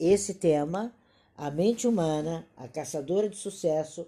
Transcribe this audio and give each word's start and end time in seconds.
esse 0.00 0.34
tema, 0.34 0.92
a 1.36 1.50
mente 1.50 1.86
humana, 1.86 2.46
a 2.56 2.66
caçadora 2.66 3.28
de 3.28 3.36
sucesso, 3.36 4.06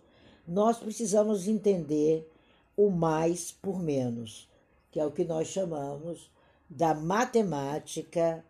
nós 0.48 0.78
precisamos 0.78 1.46
entender 1.46 2.28
o 2.76 2.90
mais 2.90 3.52
por 3.52 3.78
menos, 3.78 4.48
que 4.90 4.98
é 4.98 5.04
o 5.04 5.12
que 5.12 5.24
nós 5.24 5.48
chamamos 5.48 6.30
da 6.68 6.94
matemática 6.94 8.42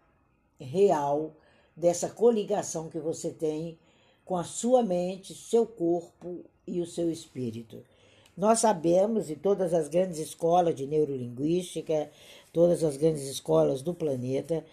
real 0.61 1.35
dessa 1.77 2.09
coligação 2.09 2.89
que 2.89 2.99
você 2.99 3.31
tem 3.31 3.77
com 4.25 4.37
a 4.37 4.45
sua 4.45 4.83
mente, 4.83 5.35
seu 5.35 5.67
corpo 5.67 6.45
e 6.67 6.81
o 6.81 6.87
seu 6.87 7.11
espírito. 7.11 7.83
Nós 8.37 8.61
sabemos, 8.61 9.29
e 9.29 9.37
todas 9.37 9.75
as 9.75 9.89
grandes 9.89 10.19
escolas 10.19 10.75
de 10.75 10.87
neurolinguística, 10.87 12.11
todas 12.53 12.83
as 12.83 12.97
grandes 12.97 13.25
escolas 13.25 13.83
do 13.83 13.93
planeta, 13.93 14.65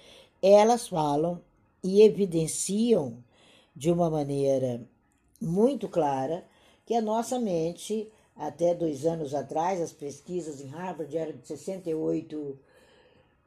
elas 0.42 0.88
falam 0.88 1.42
e 1.84 2.02
evidenciam 2.02 3.24
de 3.76 3.92
uma 3.92 4.10
maneira 4.10 4.82
muito 5.42 5.88
clara 5.88 6.46
que 6.86 6.94
a 6.94 7.02
nossa 7.02 7.40
mente, 7.40 8.12
até 8.36 8.74
dois 8.74 9.06
anos 9.06 9.34
atrás, 9.34 9.80
as 9.80 9.92
pesquisas 9.92 10.60
em 10.60 10.68
Harvard 10.68 11.16
eram 11.16 11.38
de 11.38 11.48
68 11.48 12.60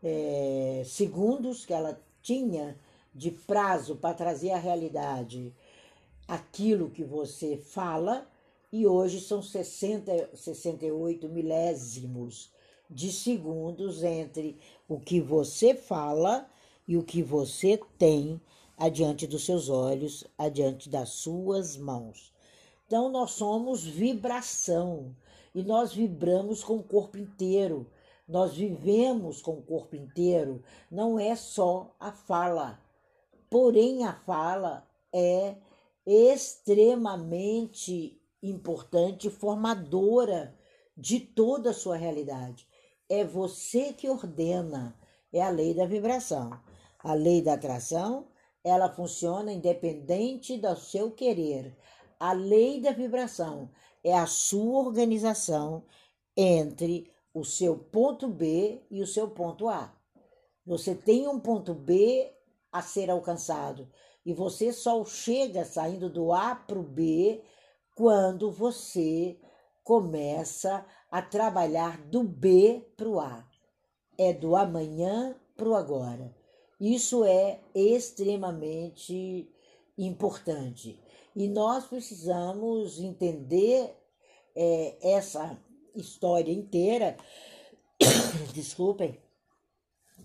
é, 0.02 0.82
segundos 0.86 1.66
que 1.66 1.72
ela 1.72 2.00
tinha 2.22 2.78
de 3.14 3.30
prazo 3.30 3.96
para 3.96 4.14
trazer 4.14 4.50
à 4.52 4.58
realidade 4.58 5.52
aquilo 6.26 6.90
que 6.90 7.04
você 7.04 7.56
fala, 7.56 8.26
e 8.72 8.86
hoje 8.86 9.20
são 9.20 9.42
60, 9.42 10.30
68 10.34 11.28
milésimos 11.28 12.50
de 12.88 13.12
segundos 13.12 14.02
entre 14.02 14.58
o 14.88 14.98
que 14.98 15.20
você 15.20 15.74
fala 15.74 16.48
e 16.86 16.96
o 16.96 17.02
que 17.02 17.22
você 17.22 17.80
tem 17.98 18.40
adiante 18.76 19.26
dos 19.26 19.44
seus 19.44 19.68
olhos, 19.68 20.24
adiante 20.36 20.88
das 20.88 21.10
suas 21.10 21.76
mãos. 21.76 22.32
Então, 22.86 23.08
nós 23.08 23.30
somos 23.32 23.84
vibração 23.84 25.14
e 25.54 25.62
nós 25.62 25.94
vibramos 25.94 26.64
com 26.64 26.76
o 26.76 26.82
corpo 26.82 27.18
inteiro. 27.18 27.86
Nós 28.26 28.54
vivemos 28.54 29.42
com 29.42 29.52
o 29.52 29.62
corpo 29.62 29.94
inteiro, 29.96 30.62
não 30.90 31.18
é 31.18 31.36
só 31.36 31.94
a 31.98 32.12
fala. 32.12 32.80
Porém, 33.50 34.04
a 34.04 34.14
fala 34.14 34.86
é 35.12 35.56
extremamente 36.06 38.18
importante, 38.42 39.28
formadora 39.30 40.56
de 40.96 41.20
toda 41.20 41.70
a 41.70 41.74
sua 41.74 41.96
realidade. 41.96 42.66
É 43.08 43.24
você 43.24 43.92
que 43.92 44.08
ordena, 44.08 44.96
é 45.32 45.42
a 45.42 45.50
lei 45.50 45.74
da 45.74 45.86
vibração. 45.86 46.58
A 47.02 47.14
lei 47.14 47.42
da 47.42 47.54
atração, 47.54 48.28
ela 48.62 48.88
funciona 48.88 49.52
independente 49.52 50.56
do 50.56 50.76
seu 50.76 51.10
querer. 51.10 51.76
A 52.18 52.32
lei 52.32 52.80
da 52.80 52.92
vibração 52.92 53.70
é 54.04 54.16
a 54.16 54.26
sua 54.26 54.80
organização 54.80 55.84
entre 56.36 57.10
o 57.34 57.44
seu 57.44 57.76
ponto 57.76 58.28
B 58.28 58.82
e 58.90 59.02
o 59.02 59.06
seu 59.06 59.28
ponto 59.30 59.68
A. 59.68 59.92
Você 60.64 60.94
tem 60.94 61.26
um 61.26 61.40
ponto 61.40 61.74
B 61.74 62.32
a 62.70 62.80
ser 62.80 63.10
alcançado. 63.10 63.90
E 64.24 64.32
você 64.32 64.72
só 64.72 65.04
chega 65.04 65.64
saindo 65.64 66.08
do 66.08 66.32
A 66.32 66.54
para 66.54 66.78
o 66.78 66.84
B 66.84 67.42
quando 67.96 68.50
você 68.50 69.36
começa 69.82 70.86
a 71.10 71.20
trabalhar 71.20 72.00
do 72.06 72.22
B 72.22 72.86
para 72.96 73.08
o 73.08 73.18
A. 73.18 73.44
É 74.16 74.32
do 74.32 74.54
amanhã 74.54 75.34
para 75.56 75.68
o 75.68 75.74
agora. 75.74 76.41
Isso 76.82 77.24
é 77.24 77.60
extremamente 77.72 79.48
importante. 79.96 81.00
E 81.36 81.46
nós 81.46 81.86
precisamos 81.86 82.98
entender 82.98 83.96
é, 84.52 84.96
essa 85.00 85.56
história 85.94 86.50
inteira, 86.50 87.16
desculpem, 88.52 89.16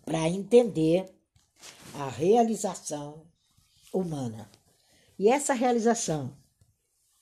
para 0.04 0.28
entender 0.28 1.06
a 1.94 2.10
realização 2.10 3.28
humana. 3.94 4.50
E 5.20 5.30
essa 5.30 5.54
realização, 5.54 6.36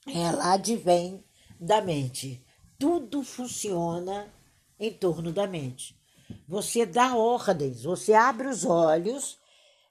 ela 0.08 0.54
advém 0.54 1.26
da 1.60 1.82
mente. 1.82 2.42
Tudo 2.80 3.22
funciona 3.22 4.34
em 4.80 4.94
torno 4.94 5.34
da 5.34 5.46
mente. 5.46 5.95
Você 6.48 6.86
dá 6.86 7.16
ordens, 7.16 7.84
você 7.84 8.14
abre 8.14 8.48
os 8.48 8.66
olhos, 8.66 9.40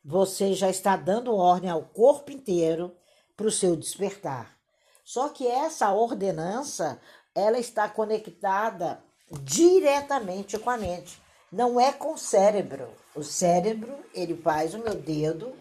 você 0.04 0.54
já 0.54 0.68
está 0.68 0.96
dando 0.96 1.34
ordem 1.34 1.70
ao 1.70 1.82
corpo 1.82 2.30
inteiro 2.30 2.94
para 3.36 3.46
o 3.46 3.52
seu 3.52 3.76
despertar. 3.76 4.56
Só 5.04 5.28
que 5.28 5.46
essa 5.46 5.92
ordenança, 5.92 7.00
ela 7.34 7.58
está 7.58 7.88
conectada 7.88 9.02
diretamente 9.30 10.58
com 10.58 10.70
a 10.70 10.76
mente 10.76 11.24
não 11.54 11.78
é 11.78 11.92
com 11.92 12.14
o 12.14 12.18
cérebro. 12.18 12.88
O 13.14 13.22
cérebro, 13.22 13.94
ele 14.12 14.36
faz 14.36 14.74
o 14.74 14.78
meu 14.78 14.94
dedo, 14.94 15.52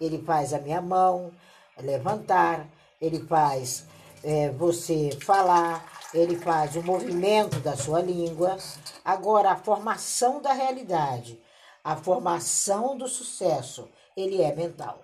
ele 0.00 0.22
faz 0.22 0.54
a 0.54 0.58
minha 0.58 0.80
mão 0.80 1.30
levantar, 1.78 2.66
ele 2.98 3.20
faz 3.20 3.84
é, 4.24 4.48
você 4.50 5.10
falar, 5.20 6.05
ele 6.16 6.36
faz 6.36 6.76
o 6.76 6.82
movimento 6.82 7.60
da 7.60 7.76
sua 7.76 8.00
língua. 8.00 8.56
Agora, 9.04 9.52
a 9.52 9.56
formação 9.56 10.40
da 10.40 10.52
realidade, 10.52 11.40
a 11.84 11.96
formação 11.96 12.96
do 12.96 13.06
sucesso, 13.06 13.88
ele 14.16 14.42
é 14.42 14.54
mental. 14.54 15.02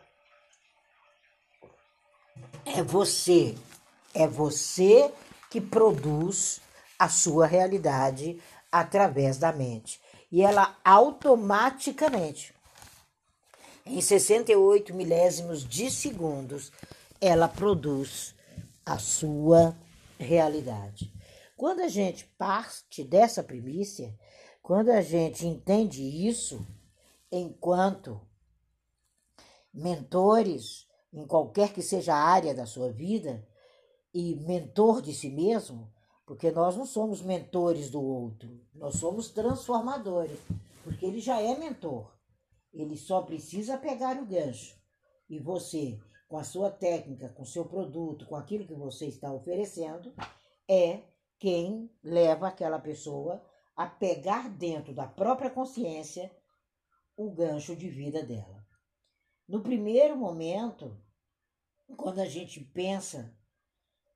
É 2.64 2.82
você, 2.82 3.54
é 4.14 4.26
você 4.26 5.12
que 5.50 5.60
produz 5.60 6.60
a 6.98 7.08
sua 7.08 7.46
realidade 7.46 8.40
através 8.70 9.36
da 9.36 9.52
mente 9.52 10.00
e 10.32 10.40
ela 10.40 10.74
automaticamente, 10.82 12.54
em 13.84 14.00
68 14.00 14.94
milésimos 14.94 15.62
de 15.62 15.90
segundos, 15.90 16.72
ela 17.20 17.46
produz 17.48 18.34
a 18.86 18.98
sua 18.98 19.60
realidade. 19.60 19.91
Quando 21.56 21.80
a 21.80 21.88
gente 21.88 22.24
parte 22.38 23.04
dessa 23.04 23.42
primícia, 23.42 24.16
quando 24.62 24.90
a 24.90 25.02
gente 25.02 25.46
entende 25.46 26.02
isso, 26.02 26.66
enquanto 27.30 28.20
mentores, 29.72 30.86
em 31.12 31.26
qualquer 31.26 31.72
que 31.72 31.82
seja 31.82 32.14
a 32.14 32.24
área 32.24 32.54
da 32.54 32.66
sua 32.66 32.92
vida, 32.92 33.46
e 34.14 34.36
mentor 34.36 35.00
de 35.00 35.14
si 35.14 35.30
mesmo, 35.30 35.90
porque 36.26 36.50
nós 36.50 36.76
não 36.76 36.86
somos 36.86 37.22
mentores 37.22 37.90
do 37.90 38.02
outro, 38.02 38.60
nós 38.74 38.96
somos 38.96 39.30
transformadores, 39.30 40.38
porque 40.84 41.06
ele 41.06 41.20
já 41.20 41.40
é 41.40 41.56
mentor. 41.56 42.12
Ele 42.72 42.96
só 42.96 43.22
precisa 43.22 43.76
pegar 43.76 44.16
o 44.16 44.26
gancho. 44.26 44.76
E 45.28 45.38
você, 45.38 45.98
com 46.32 46.38
a 46.38 46.44
sua 46.44 46.70
técnica, 46.70 47.28
com 47.28 47.42
o 47.42 47.46
seu 47.46 47.66
produto, 47.66 48.24
com 48.24 48.34
aquilo 48.34 48.66
que 48.66 48.72
você 48.72 49.04
está 49.04 49.30
oferecendo, 49.30 50.14
é 50.66 51.02
quem 51.38 51.94
leva 52.02 52.48
aquela 52.48 52.78
pessoa 52.78 53.44
a 53.76 53.86
pegar 53.86 54.48
dentro 54.48 54.94
da 54.94 55.06
própria 55.06 55.50
consciência 55.50 56.34
o 57.18 57.30
gancho 57.30 57.76
de 57.76 57.90
vida 57.90 58.22
dela. 58.24 58.66
No 59.46 59.62
primeiro 59.62 60.16
momento, 60.16 60.98
quando 61.98 62.20
a 62.20 62.26
gente 62.26 62.60
pensa 62.60 63.36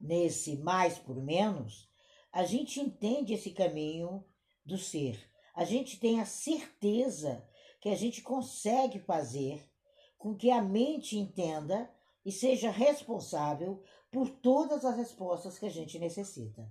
nesse 0.00 0.56
mais 0.56 0.98
por 0.98 1.22
menos, 1.22 1.86
a 2.32 2.46
gente 2.46 2.80
entende 2.80 3.34
esse 3.34 3.50
caminho 3.50 4.24
do 4.64 4.78
ser. 4.78 5.22
A 5.54 5.66
gente 5.66 6.00
tem 6.00 6.18
a 6.18 6.24
certeza 6.24 7.46
que 7.78 7.90
a 7.90 7.94
gente 7.94 8.22
consegue 8.22 9.00
fazer 9.00 9.70
com 10.16 10.34
que 10.34 10.50
a 10.50 10.62
mente 10.62 11.18
entenda 11.18 11.94
e 12.26 12.32
seja 12.32 12.70
responsável 12.70 13.80
por 14.10 14.28
todas 14.28 14.84
as 14.84 14.96
respostas 14.96 15.60
que 15.60 15.66
a 15.66 15.70
gente 15.70 15.96
necessita. 15.96 16.68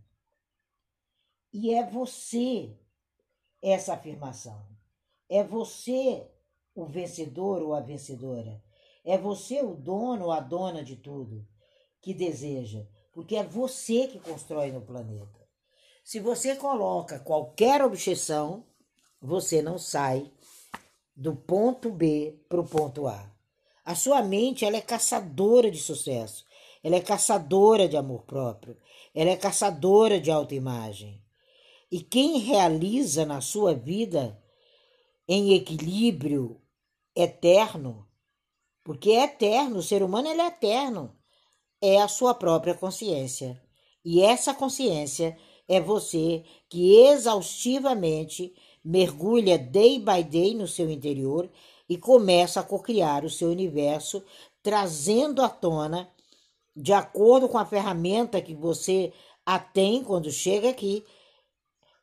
E 1.53 1.73
é 1.73 1.89
você 1.89 2.77
essa 3.61 3.93
afirmação. 3.93 4.67
É 5.29 5.41
você 5.45 6.29
o 6.75 6.85
vencedor 6.85 7.61
ou 7.61 7.73
a 7.73 7.79
vencedora. 7.79 8.61
É 9.05 9.17
você 9.17 9.61
o 9.61 9.73
dono 9.73 10.25
ou 10.25 10.31
a 10.33 10.41
dona 10.41 10.83
de 10.83 10.97
tudo 10.97 11.47
que 12.01 12.13
deseja, 12.13 12.85
porque 13.13 13.37
é 13.37 13.43
você 13.43 14.09
que 14.09 14.19
constrói 14.19 14.73
no 14.73 14.81
planeta. 14.81 15.47
Se 16.03 16.19
você 16.19 16.57
coloca 16.57 17.17
qualquer 17.17 17.81
objeção, 17.81 18.67
você 19.21 19.61
não 19.61 19.77
sai 19.79 20.29
do 21.15 21.33
ponto 21.33 21.89
B 21.89 22.43
para 22.49 22.59
o 22.59 22.67
ponto 22.67 23.07
A. 23.07 23.34
A 23.85 23.93
sua 23.95 24.23
mente 24.23 24.65
ela 24.65 24.77
é 24.77 24.81
caçadora 24.81 25.69
de 25.69 25.79
sucesso, 25.79 26.43
ela 26.83 26.95
é 26.95 27.01
caçadora 27.01 27.87
de 27.87 27.95
amor 27.95 28.23
próprio, 28.23 28.75
ela 29.13 29.29
é 29.29 29.37
caçadora 29.37 30.19
de 30.19 30.31
autoimagem. 30.31 31.21
E 31.91 32.01
quem 32.01 32.39
realiza 32.39 33.25
na 33.25 33.41
sua 33.41 33.75
vida 33.75 34.41
em 35.27 35.53
equilíbrio 35.53 36.59
eterno 37.15 38.07
Porque 38.83 39.11
é 39.11 39.23
eterno, 39.23 39.77
o 39.79 39.83
ser 39.83 40.03
humano 40.03 40.27
ele 40.27 40.41
é 40.41 40.47
eterno. 40.47 41.15
É 41.81 42.01
a 42.01 42.07
sua 42.07 42.33
própria 42.33 42.75
consciência. 42.75 43.61
E 44.03 44.21
essa 44.21 44.53
consciência 44.53 45.37
é 45.67 45.81
você 45.81 46.43
que 46.69 46.97
exaustivamente 46.97 48.53
mergulha 48.83 49.57
day 49.57 49.97
by 49.99 50.23
day 50.23 50.53
no 50.53 50.67
seu 50.67 50.89
interior 50.89 51.49
e 51.87 51.97
começa 51.97 52.59
a 52.59 52.63
cocriar 52.63 53.23
o 53.23 53.29
seu 53.29 53.49
universo, 53.49 54.23
trazendo 54.63 55.41
à 55.41 55.49
tona, 55.49 56.09
de 56.75 56.91
acordo 56.91 57.47
com 57.47 57.57
a 57.57 57.65
ferramenta 57.65 58.41
que 58.41 58.53
você 58.53 59.13
a 59.45 59.59
tem 59.59 60.03
quando 60.03 60.31
chega 60.31 60.69
aqui, 60.69 61.05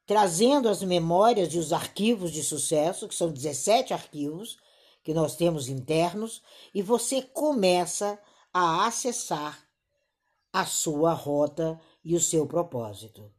trazendo 0.06 0.68
as 0.68 0.82
memórias 0.82 1.52
e 1.52 1.58
os 1.58 1.72
arquivos 1.72 2.30
de 2.30 2.42
sucesso, 2.42 3.08
que 3.08 3.14
são 3.14 3.32
17 3.32 3.92
arquivos 3.92 4.58
que 5.02 5.12
nós 5.12 5.34
temos 5.34 5.68
internos, 5.68 6.42
e 6.72 6.80
você 6.80 7.22
começa 7.22 8.18
a 8.52 8.86
acessar 8.86 9.66
a 10.52 10.64
sua 10.64 11.12
rota 11.12 11.80
e 12.04 12.14
o 12.14 12.20
seu 12.20 12.46
propósito. 12.46 13.32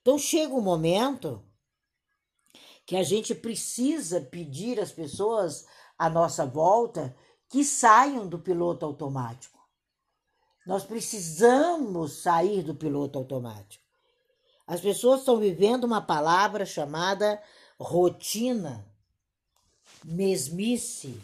Então 0.00 0.18
chega 0.18 0.54
um 0.54 0.60
momento 0.60 1.42
que 2.86 2.96
a 2.96 3.02
gente 3.02 3.34
precisa 3.34 4.20
pedir 4.20 4.80
às 4.80 4.92
pessoas 4.92 5.66
à 5.98 6.08
nossa 6.08 6.46
volta 6.46 7.14
que 7.48 7.64
saiam 7.64 8.28
do 8.28 8.38
piloto 8.38 8.86
automático. 8.86 9.58
Nós 10.66 10.84
precisamos 10.84 12.22
sair 12.22 12.62
do 12.62 12.74
piloto 12.74 13.18
automático. 13.18 13.84
As 14.66 14.80
pessoas 14.80 15.20
estão 15.20 15.38
vivendo 15.38 15.84
uma 15.84 16.02
palavra 16.02 16.66
chamada 16.66 17.42
rotina, 17.80 18.86
mesmice. 20.04 21.18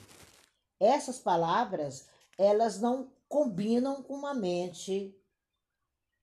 Essas 0.81 1.19
palavras, 1.19 2.09
elas 2.38 2.81
não 2.81 3.12
combinam 3.29 4.03
com 4.03 4.15
uma 4.15 4.32
mente 4.32 5.15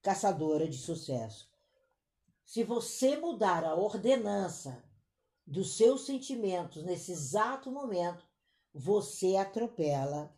caçadora 0.02 0.68
de 0.68 0.78
sucesso. 0.78 1.48
Se 2.44 2.64
você 2.64 3.16
mudar 3.18 3.64
a 3.64 3.76
ordenança 3.76 4.84
dos 5.46 5.78
seus 5.78 6.06
sentimentos 6.06 6.84
nesse 6.84 7.12
exato 7.12 7.72
momento, 7.72 8.26
você 8.74 9.36
atropela 9.36 10.34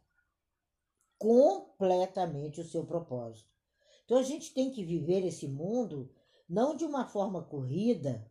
completamente 1.17 2.61
o 2.61 2.65
seu 2.65 2.85
propósito. 2.85 3.49
Então 4.05 4.17
a 4.17 4.23
gente 4.23 4.53
tem 4.53 4.71
que 4.71 4.83
viver 4.83 5.25
esse 5.25 5.47
mundo 5.47 6.11
não 6.49 6.75
de 6.75 6.83
uma 6.83 7.05
forma 7.05 7.43
corrida, 7.43 8.29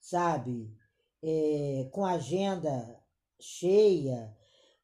sabe? 0.00 0.76
É, 1.22 1.88
com 1.92 2.04
agenda 2.04 3.00
cheia, 3.40 4.36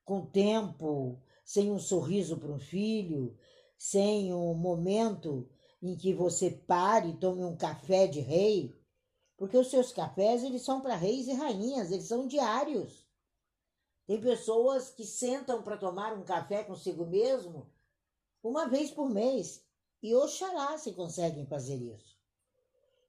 com 0.05 0.25
tempo, 0.25 1.21
sem 1.45 1.71
um 1.71 1.79
sorriso 1.79 2.39
para 2.39 2.53
um 2.53 2.59
filho, 2.59 3.37
sem 3.77 4.33
um 4.33 4.55
momento 4.55 5.49
em 5.83 5.97
que 5.97 6.13
você 6.13 6.51
pare 6.51 7.11
e 7.11 7.17
tome 7.17 7.45
um 7.45 7.57
café 7.57 8.07
de 8.07 8.21
rei, 8.21 8.75
porque 9.37 9.57
os 9.57 9.71
seus 9.71 9.93
cafés 9.93 10.43
eles 10.43 10.63
são 10.63 10.81
para 10.81 10.97
reis 10.97 11.29
e 11.29 11.33
rainhas, 11.33 11.93
eles 11.93 12.07
são 12.07 12.27
diários. 12.27 12.98
Tem 14.09 14.19
pessoas 14.23 14.89
que 14.89 15.05
sentam 15.05 15.63
para 15.63 15.77
tomar 15.77 16.15
um 16.15 16.25
café 16.25 16.65
consigo 16.65 17.05
mesmo 17.05 17.71
uma 18.43 18.67
vez 18.67 18.91
por 18.91 19.11
mês. 19.11 19.63
E 20.03 20.15
oxalá 20.15 20.79
se 20.79 20.95
conseguem 20.95 21.45
fazer 21.45 21.77
isso. 21.77 22.17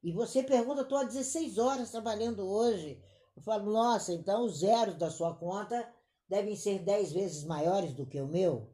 E 0.03 0.11
você 0.11 0.43
pergunta, 0.43 0.81
estou 0.81 0.97
há 0.97 1.05
16 1.05 1.57
horas 1.57 1.89
trabalhando 1.89 2.45
hoje. 2.45 3.01
Eu 3.33 3.41
falo, 3.41 3.71
nossa, 3.71 4.11
então 4.11 4.43
os 4.43 4.57
zeros 4.57 4.95
da 4.95 5.09
sua 5.09 5.33
conta 5.33 5.89
devem 6.27 6.57
ser 6.57 6.79
10 6.79 7.13
vezes 7.13 7.43
maiores 7.45 7.93
do 7.93 8.05
que 8.05 8.19
o 8.19 8.27
meu. 8.27 8.69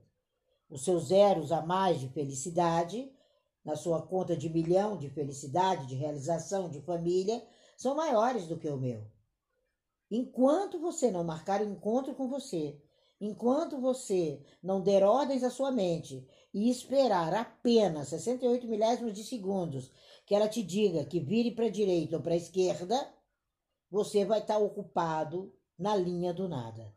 Os 0.68 0.84
seus 0.84 1.10
zeros 1.10 1.52
a 1.52 1.62
mais 1.62 2.00
de 2.00 2.10
felicidade 2.10 3.08
na 3.64 3.76
sua 3.76 4.02
conta 4.02 4.36
de 4.36 4.50
milhão 4.50 4.98
de 4.98 5.12
felicidade, 5.12 5.86
de 5.86 5.94
realização, 5.94 6.72
de 6.72 6.82
família, 6.82 7.46
são 7.78 7.94
maiores 7.94 8.48
do 8.48 8.58
que 8.58 8.68
o 8.68 8.78
meu. 8.78 9.06
Enquanto 10.18 10.80
você 10.80 11.12
não 11.12 11.26
marcar 11.26 11.62
um 11.62 11.74
encontro 11.74 12.16
com 12.16 12.30
você, 12.30 12.82
enquanto 13.20 13.82
você 13.82 14.42
não 14.64 14.80
der 14.80 15.04
ordens 15.04 15.44
à 15.44 15.50
sua 15.50 15.74
mente 15.74 16.26
e 16.54 16.70
esperar 16.70 17.34
apenas 17.34 18.08
68 18.08 18.66
milésimos 18.66 19.12
de 19.14 19.26
segundos 19.26 19.92
que 20.26 20.34
ela 20.34 20.48
te 20.48 20.64
diga 20.64 21.04
que 21.04 21.20
vire 21.20 21.52
para 21.52 21.66
a 21.66 21.70
direita 21.70 22.16
ou 22.16 22.24
para 22.24 22.34
a 22.34 22.38
esquerda, 22.38 23.14
você 23.92 24.24
vai 24.24 24.40
estar 24.40 24.58
ocupado 24.58 25.54
na 25.78 25.98
linha 25.98 26.34
do 26.34 26.48
nada. 26.48 26.96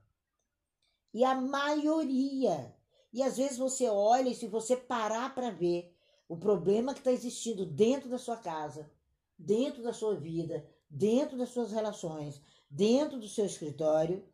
E 1.12 1.24
a 1.24 1.34
maioria, 1.34 2.72
e 3.12 3.20
às 3.20 3.36
vezes 3.36 3.58
você 3.58 3.88
olha 3.88 4.28
e 4.28 4.34
se 4.36 4.46
você 4.46 4.76
parar 4.76 5.34
para 5.34 5.50
ver, 5.50 5.92
o 6.28 6.36
problema 6.36 6.94
que 6.94 7.00
está 7.00 7.10
existindo 7.10 7.66
dentro 7.66 8.08
da 8.08 8.16
sua 8.16 8.36
casa, 8.36 8.88
dentro 9.36 9.82
da 9.82 9.92
sua 9.92 10.14
vida, 10.14 10.64
dentro 10.88 11.36
das 11.36 11.48
suas 11.48 11.72
relações, 11.72 12.40
dentro 12.70 13.18
do 13.18 13.28
seu 13.28 13.46
escritório, 13.46 14.26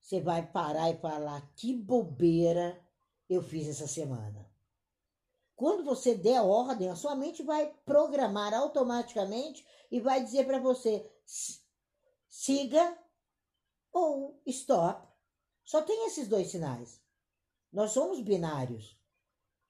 você 0.00 0.20
vai 0.20 0.46
parar 0.50 0.90
e 0.90 0.98
falar: 0.98 1.52
que 1.54 1.74
bobeira 1.74 2.80
eu 3.28 3.42
fiz 3.42 3.68
essa 3.68 3.86
semana. 3.86 4.50
Quando 5.54 5.84
você 5.84 6.14
der 6.14 6.40
ordem, 6.40 6.88
a 6.88 6.96
sua 6.96 7.14
mente 7.14 7.42
vai 7.42 7.72
programar 7.84 8.54
automaticamente 8.54 9.66
e 9.90 10.00
vai 10.00 10.22
dizer 10.24 10.46
para 10.46 10.58
você: 10.58 11.10
siga 12.28 12.98
ou 13.92 14.40
stop. 14.46 15.06
Só 15.62 15.82
tem 15.82 16.06
esses 16.06 16.26
dois 16.28 16.48
sinais. 16.48 17.00
Nós 17.72 17.92
somos 17.92 18.20
binários. 18.20 18.98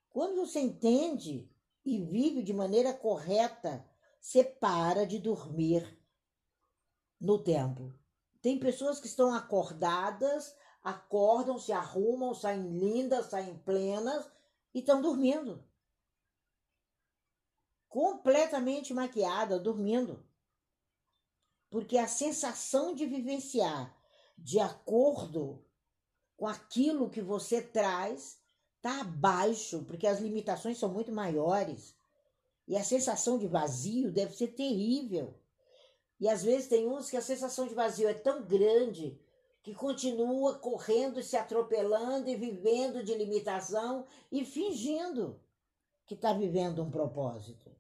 Quando 0.09 0.37
você 0.37 0.61
entende 0.61 1.51
e 1.85 1.99
vive 1.99 2.43
de 2.43 2.53
maneira 2.53 2.95
correta, 2.95 3.85
você 4.21 4.43
para 4.43 5.07
de 5.07 5.19
dormir 5.19 5.99
no 7.21 7.43
tempo. 7.43 7.93
Tem 8.41 8.59
pessoas 8.59 8.99
que 8.99 9.07
estão 9.07 9.35
acordadas, 9.35 10.55
acordam, 10.83 11.59
se 11.59 11.73
arrumam, 11.73 12.35
saem 12.35 12.79
lindas, 12.79 13.27
saem 13.27 13.59
plenas 13.59 14.31
e 14.75 14.81
estão 14.81 15.03
dormindo. 15.03 15.63
Completamente 17.89 18.95
maquiada, 18.95 19.59
dormindo. 19.59 20.25
Porque 21.69 21.99
a 21.99 22.09
sensação 22.09 22.95
de 22.95 23.07
vivenciar 23.07 23.95
de 24.37 24.59
acordo 24.59 25.65
com 26.37 26.47
aquilo 26.47 27.11
que 27.11 27.21
você 27.21 27.61
traz 27.61 28.41
está 28.77 29.03
abaixo, 29.03 29.85
porque 29.85 30.07
as 30.07 30.21
limitações 30.21 30.79
são 30.79 30.89
muito 30.89 31.13
maiores. 31.13 31.95
E 32.67 32.77
a 32.77 32.85
sensação 32.85 33.39
de 33.39 33.47
vazio 33.47 34.11
deve 34.11 34.35
ser 34.35 34.49
terrível. 34.49 35.39
E 36.21 36.29
às 36.29 36.43
vezes 36.43 36.69
tem 36.69 36.87
uns 36.87 37.09
que 37.09 37.17
a 37.17 37.23
sensação 37.23 37.67
de 37.67 37.75
vazio 37.75 38.07
é 38.07 38.15
tão 38.15 38.45
grande 38.45 39.19
que 39.63 39.75
continua 39.75 40.59
correndo, 40.59 41.23
se 41.23 41.37
atropelando 41.37 42.29
e 42.29 42.37
vivendo 42.37 43.03
de 43.03 43.15
limitação 43.15 44.07
e 44.31 44.45
fingindo 44.45 45.41
que 46.07 46.15
está 46.15 46.33
vivendo 46.33 46.83
um 46.83 46.91
propósito. 46.91 47.75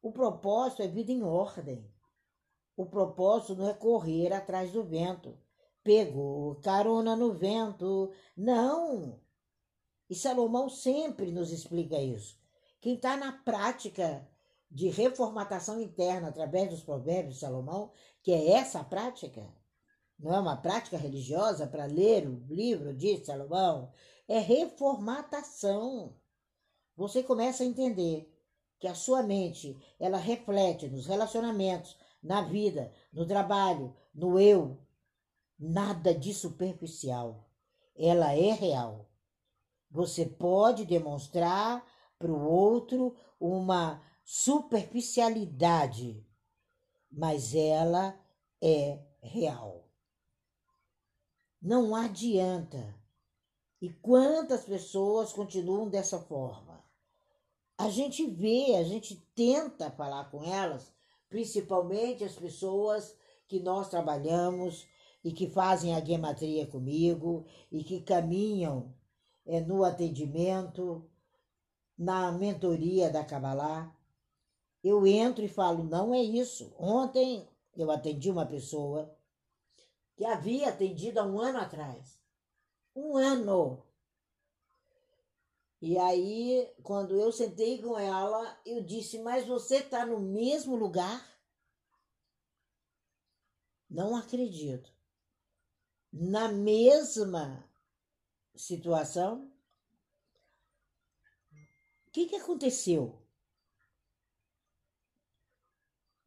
O 0.00 0.12
propósito 0.12 0.82
é 0.82 0.88
vida 0.88 1.12
em 1.12 1.22
ordem. 1.22 1.90
O 2.76 2.86
propósito 2.86 3.56
não 3.56 3.68
é 3.68 3.74
correr 3.74 4.32
atrás 4.32 4.72
do 4.72 4.82
vento. 4.82 5.36
Pegou 5.82 6.54
carona 6.56 7.16
no 7.16 7.32
vento. 7.32 8.12
Não! 8.36 9.20
E 10.08 10.14
Salomão 10.14 10.68
sempre 10.68 11.30
nos 11.32 11.50
explica 11.50 12.00
isso. 12.00 12.38
Quem 12.80 12.94
está 12.94 13.16
na 13.16 13.32
prática 13.32 14.26
de 14.70 14.88
reformatação 14.88 15.80
interna 15.80 16.28
através 16.28 16.70
dos 16.70 16.82
provérbios 16.82 17.34
de 17.34 17.40
Salomão, 17.40 17.90
que 18.22 18.32
é 18.32 18.52
essa 18.52 18.84
prática, 18.84 19.46
não 20.18 20.34
é 20.34 20.40
uma 20.40 20.56
prática 20.56 20.96
religiosa 20.96 21.66
para 21.66 21.86
ler 21.86 22.28
o 22.28 22.44
livro 22.48 22.94
de 22.94 23.24
Salomão, 23.24 23.90
é 24.26 24.38
reformatação. 24.38 26.16
Você 26.96 27.22
começa 27.22 27.62
a 27.62 27.66
entender 27.66 28.34
que 28.78 28.86
a 28.86 28.94
sua 28.94 29.22
mente, 29.22 29.76
ela 29.98 30.18
reflete 30.18 30.88
nos 30.88 31.06
relacionamentos, 31.06 31.96
na 32.22 32.42
vida, 32.42 32.92
no 33.12 33.26
trabalho, 33.26 33.94
no 34.12 34.38
eu, 34.38 34.78
nada 35.58 36.14
de 36.14 36.34
superficial. 36.34 37.48
Ela 37.96 38.34
é 38.34 38.52
real. 38.52 39.08
Você 39.90 40.26
pode 40.26 40.84
demonstrar 40.84 41.84
para 42.18 42.30
o 42.30 42.48
outro 42.48 43.16
uma 43.40 44.02
superficialidade, 44.30 46.22
mas 47.10 47.54
ela 47.54 48.14
é 48.60 48.98
real. 49.22 49.88
Não 51.62 51.94
adianta. 51.94 52.94
E 53.80 53.88
quantas 53.88 54.66
pessoas 54.66 55.32
continuam 55.32 55.88
dessa 55.88 56.18
forma? 56.18 56.84
A 57.78 57.88
gente 57.88 58.26
vê, 58.26 58.76
a 58.76 58.82
gente 58.82 59.16
tenta 59.34 59.90
falar 59.90 60.30
com 60.30 60.44
elas, 60.44 60.92
principalmente 61.30 62.22
as 62.22 62.34
pessoas 62.34 63.16
que 63.46 63.58
nós 63.58 63.88
trabalhamos 63.88 64.86
e 65.24 65.32
que 65.32 65.48
fazem 65.48 65.94
a 65.94 66.04
gematria 66.04 66.66
comigo 66.66 67.46
e 67.72 67.82
que 67.82 68.02
caminham 68.02 68.94
é 69.46 69.58
no 69.58 69.84
atendimento, 69.84 71.08
na 71.96 72.30
mentoria 72.30 73.08
da 73.10 73.24
Kabbalah. 73.24 73.96
Eu 74.82 75.06
entro 75.06 75.44
e 75.44 75.48
falo, 75.48 75.82
não 75.84 76.14
é 76.14 76.22
isso. 76.22 76.72
Ontem 76.78 77.48
eu 77.76 77.90
atendi 77.90 78.30
uma 78.30 78.46
pessoa 78.46 79.14
que 80.16 80.24
havia 80.24 80.68
atendido 80.68 81.20
há 81.20 81.24
um 81.24 81.40
ano 81.40 81.58
atrás. 81.58 82.18
Um 82.94 83.16
ano. 83.16 83.82
E 85.80 85.96
aí, 85.96 86.68
quando 86.82 87.14
eu 87.20 87.30
sentei 87.30 87.80
com 87.80 87.96
ela, 87.96 88.60
eu 88.66 88.82
disse: 88.82 89.20
Mas 89.20 89.46
você 89.46 89.76
está 89.76 90.04
no 90.04 90.18
mesmo 90.18 90.74
lugar? 90.74 91.24
Não 93.88 94.16
acredito. 94.16 94.92
Na 96.12 96.48
mesma 96.48 97.64
situação? 98.56 99.52
O 102.08 102.10
que, 102.10 102.26
que 102.26 102.36
aconteceu? 102.36 103.17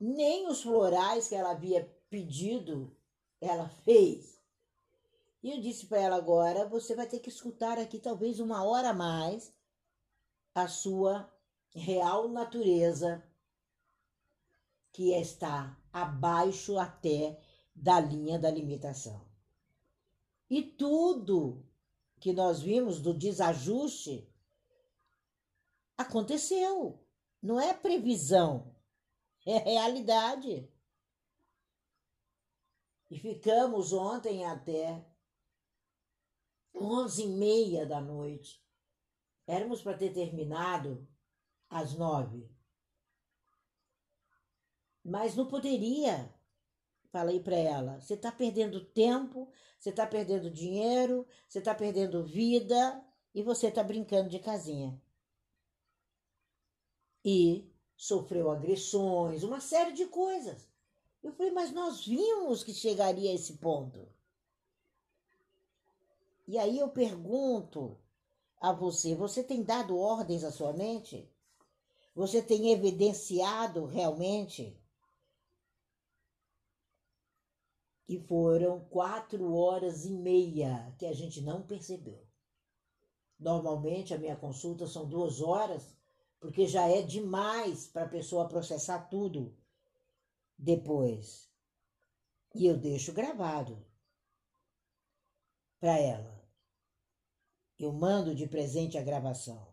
Nem 0.03 0.47
os 0.47 0.63
florais 0.63 1.27
que 1.27 1.35
ela 1.35 1.51
havia 1.51 1.85
pedido, 2.09 2.91
ela 3.39 3.69
fez. 3.69 4.41
E 5.43 5.51
eu 5.51 5.61
disse 5.61 5.85
para 5.85 5.99
ela 5.99 6.15
agora: 6.15 6.67
você 6.67 6.95
vai 6.95 7.05
ter 7.05 7.19
que 7.19 7.29
escutar 7.29 7.77
aqui 7.77 7.99
talvez 7.99 8.39
uma 8.39 8.63
hora 8.63 8.89
a 8.89 8.93
mais 8.95 9.53
a 10.55 10.67
sua 10.67 11.31
real 11.69 12.27
natureza, 12.29 13.23
que 14.91 15.13
está 15.13 15.77
abaixo 15.93 16.79
até 16.79 17.39
da 17.75 17.99
linha 17.99 18.39
da 18.39 18.49
limitação. 18.49 19.21
E 20.49 20.63
tudo 20.63 21.63
que 22.19 22.33
nós 22.33 22.59
vimos 22.59 22.99
do 22.99 23.13
desajuste 23.13 24.27
aconteceu. 25.95 26.99
Não 27.41 27.61
é 27.61 27.71
previsão, 27.71 28.75
é 29.45 29.57
realidade. 29.57 30.69
E 33.09 33.19
ficamos 33.19 33.91
ontem 33.91 34.45
até 34.45 35.05
onze 36.73 37.23
e 37.23 37.27
meia 37.27 37.85
da 37.85 37.99
noite. 37.99 38.63
Éramos 39.45 39.81
para 39.81 39.97
ter 39.97 40.13
terminado 40.13 41.07
às 41.69 41.93
nove. 41.93 42.49
Mas 45.03 45.35
não 45.35 45.47
poderia. 45.47 46.33
Falei 47.11 47.41
para 47.41 47.55
ela: 47.55 47.99
você 47.99 48.13
está 48.13 48.31
perdendo 48.31 48.85
tempo, 48.85 49.51
você 49.77 49.89
está 49.89 50.07
perdendo 50.07 50.49
dinheiro, 50.49 51.27
você 51.47 51.59
está 51.59 51.75
perdendo 51.75 52.23
vida 52.23 53.03
e 53.33 53.43
você 53.43 53.67
está 53.67 53.83
brincando 53.83 54.29
de 54.29 54.39
casinha. 54.39 55.01
E 57.23 57.70
sofreu 58.01 58.49
agressões, 58.49 59.43
uma 59.43 59.61
série 59.61 59.91
de 59.91 60.07
coisas. 60.07 60.67
Eu 61.21 61.31
falei, 61.33 61.51
mas 61.51 61.71
nós 61.71 62.03
vimos 62.03 62.63
que 62.63 62.73
chegaria 62.73 63.29
a 63.29 63.35
esse 63.35 63.57
ponto. 63.57 64.07
E 66.47 66.57
aí 66.57 66.79
eu 66.79 66.89
pergunto 66.89 67.95
a 68.59 68.73
você: 68.73 69.13
você 69.13 69.43
tem 69.43 69.61
dado 69.61 69.99
ordens 69.99 70.43
à 70.43 70.51
sua 70.51 70.73
mente? 70.73 71.31
Você 72.15 72.41
tem 72.41 72.71
evidenciado 72.71 73.85
realmente? 73.85 74.75
E 78.09 78.17
foram 78.17 78.79
quatro 78.85 79.53
horas 79.53 80.05
e 80.05 80.09
meia 80.09 80.91
que 80.97 81.05
a 81.05 81.13
gente 81.13 81.39
não 81.39 81.61
percebeu. 81.61 82.25
Normalmente 83.39 84.11
a 84.11 84.17
minha 84.17 84.35
consulta 84.35 84.87
são 84.87 85.07
duas 85.07 85.39
horas, 85.39 86.00
porque 86.41 86.65
já 86.65 86.89
é 86.89 87.03
demais 87.03 87.87
para 87.87 88.03
a 88.03 88.09
pessoa 88.09 88.49
processar 88.49 89.07
tudo 89.09 89.55
depois. 90.57 91.47
E 92.55 92.65
eu 92.65 92.75
deixo 92.75 93.13
gravado 93.13 93.85
para 95.79 95.97
ela. 95.99 96.43
Eu 97.77 97.93
mando 97.93 98.33
de 98.33 98.47
presente 98.47 98.97
a 98.97 99.03
gravação. 99.03 99.71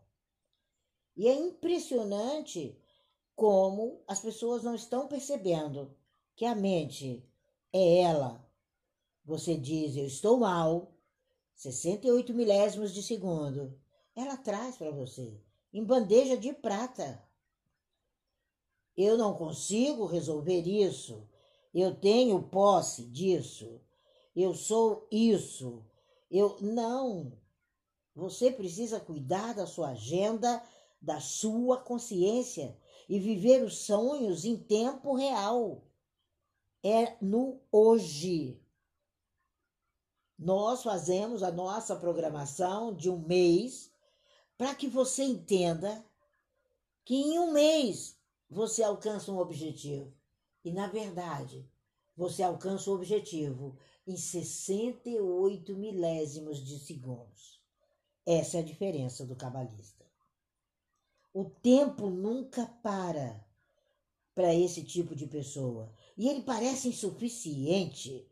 E 1.17 1.27
é 1.27 1.33
impressionante 1.33 2.79
como 3.35 4.03
as 4.07 4.19
pessoas 4.19 4.63
não 4.63 4.75
estão 4.75 5.07
percebendo 5.07 5.97
que 6.35 6.45
a 6.45 6.53
mente 6.53 7.27
é 7.73 8.01
ela. 8.01 8.47
Você 9.25 9.57
diz, 9.57 9.95
eu 9.95 10.05
estou 10.05 10.37
mal, 10.37 10.93
68 11.55 12.33
milésimos 12.33 12.93
de 12.93 13.01
segundo. 13.01 13.77
Ela 14.15 14.37
traz 14.37 14.77
para 14.77 14.91
você, 14.91 15.41
em 15.73 15.83
bandeja 15.83 16.37
de 16.37 16.53
prata. 16.53 17.23
Eu 18.95 19.17
não 19.17 19.33
consigo 19.33 20.05
resolver 20.05 20.61
isso. 20.61 21.27
Eu 21.73 21.95
tenho 21.95 22.43
posse 22.43 23.05
disso. 23.05 23.79
Eu 24.35 24.53
sou 24.53 25.07
isso. 25.11 25.85
Eu 26.29 26.57
não. 26.59 27.31
Você 28.15 28.51
precisa 28.51 28.99
cuidar 28.99 29.53
da 29.53 29.65
sua 29.65 29.89
agenda, 29.89 30.61
da 31.01 31.19
sua 31.19 31.77
consciência 31.77 32.77
e 33.07 33.19
viver 33.19 33.63
os 33.63 33.85
sonhos 33.85 34.43
em 34.45 34.57
tempo 34.57 35.15
real. 35.15 35.83
É 36.83 37.17
no 37.21 37.61
hoje. 37.71 38.61
Nós 40.37 40.83
fazemos 40.83 41.43
a 41.43 41.51
nossa 41.51 41.95
programação 41.95 42.93
de 42.93 43.09
um 43.09 43.19
mês 43.19 43.88
para 44.59 44.75
que 44.75 44.89
você 44.89 45.23
entenda 45.23 46.05
que 47.05 47.15
em 47.15 47.39
um 47.39 47.53
mês 47.53 48.17
você 48.49 48.83
alcança 48.83 49.31
um 49.31 49.37
objetivo. 49.37 50.13
E, 50.65 50.73
na 50.73 50.85
verdade, 50.87 51.65
você 52.13 52.43
alcança 52.43 52.91
o 52.91 52.93
objetivo 52.93 53.77
em 54.05 54.17
68 54.17 55.73
milésimos 55.77 56.61
de 56.61 56.77
segundos. 56.77 57.61
Essa 58.25 58.57
é 58.57 58.59
a 58.59 58.65
diferença 58.65 59.25
do 59.25 59.33
cabalista. 59.33 60.05
O 61.33 61.45
tempo 61.45 62.09
nunca 62.09 62.65
para 62.83 63.41
para 64.35 64.53
esse 64.53 64.83
tipo 64.83 65.15
de 65.15 65.25
pessoa. 65.25 65.89
E 66.17 66.27
ele 66.27 66.41
parece 66.41 66.89
insuficiente. 66.89 68.27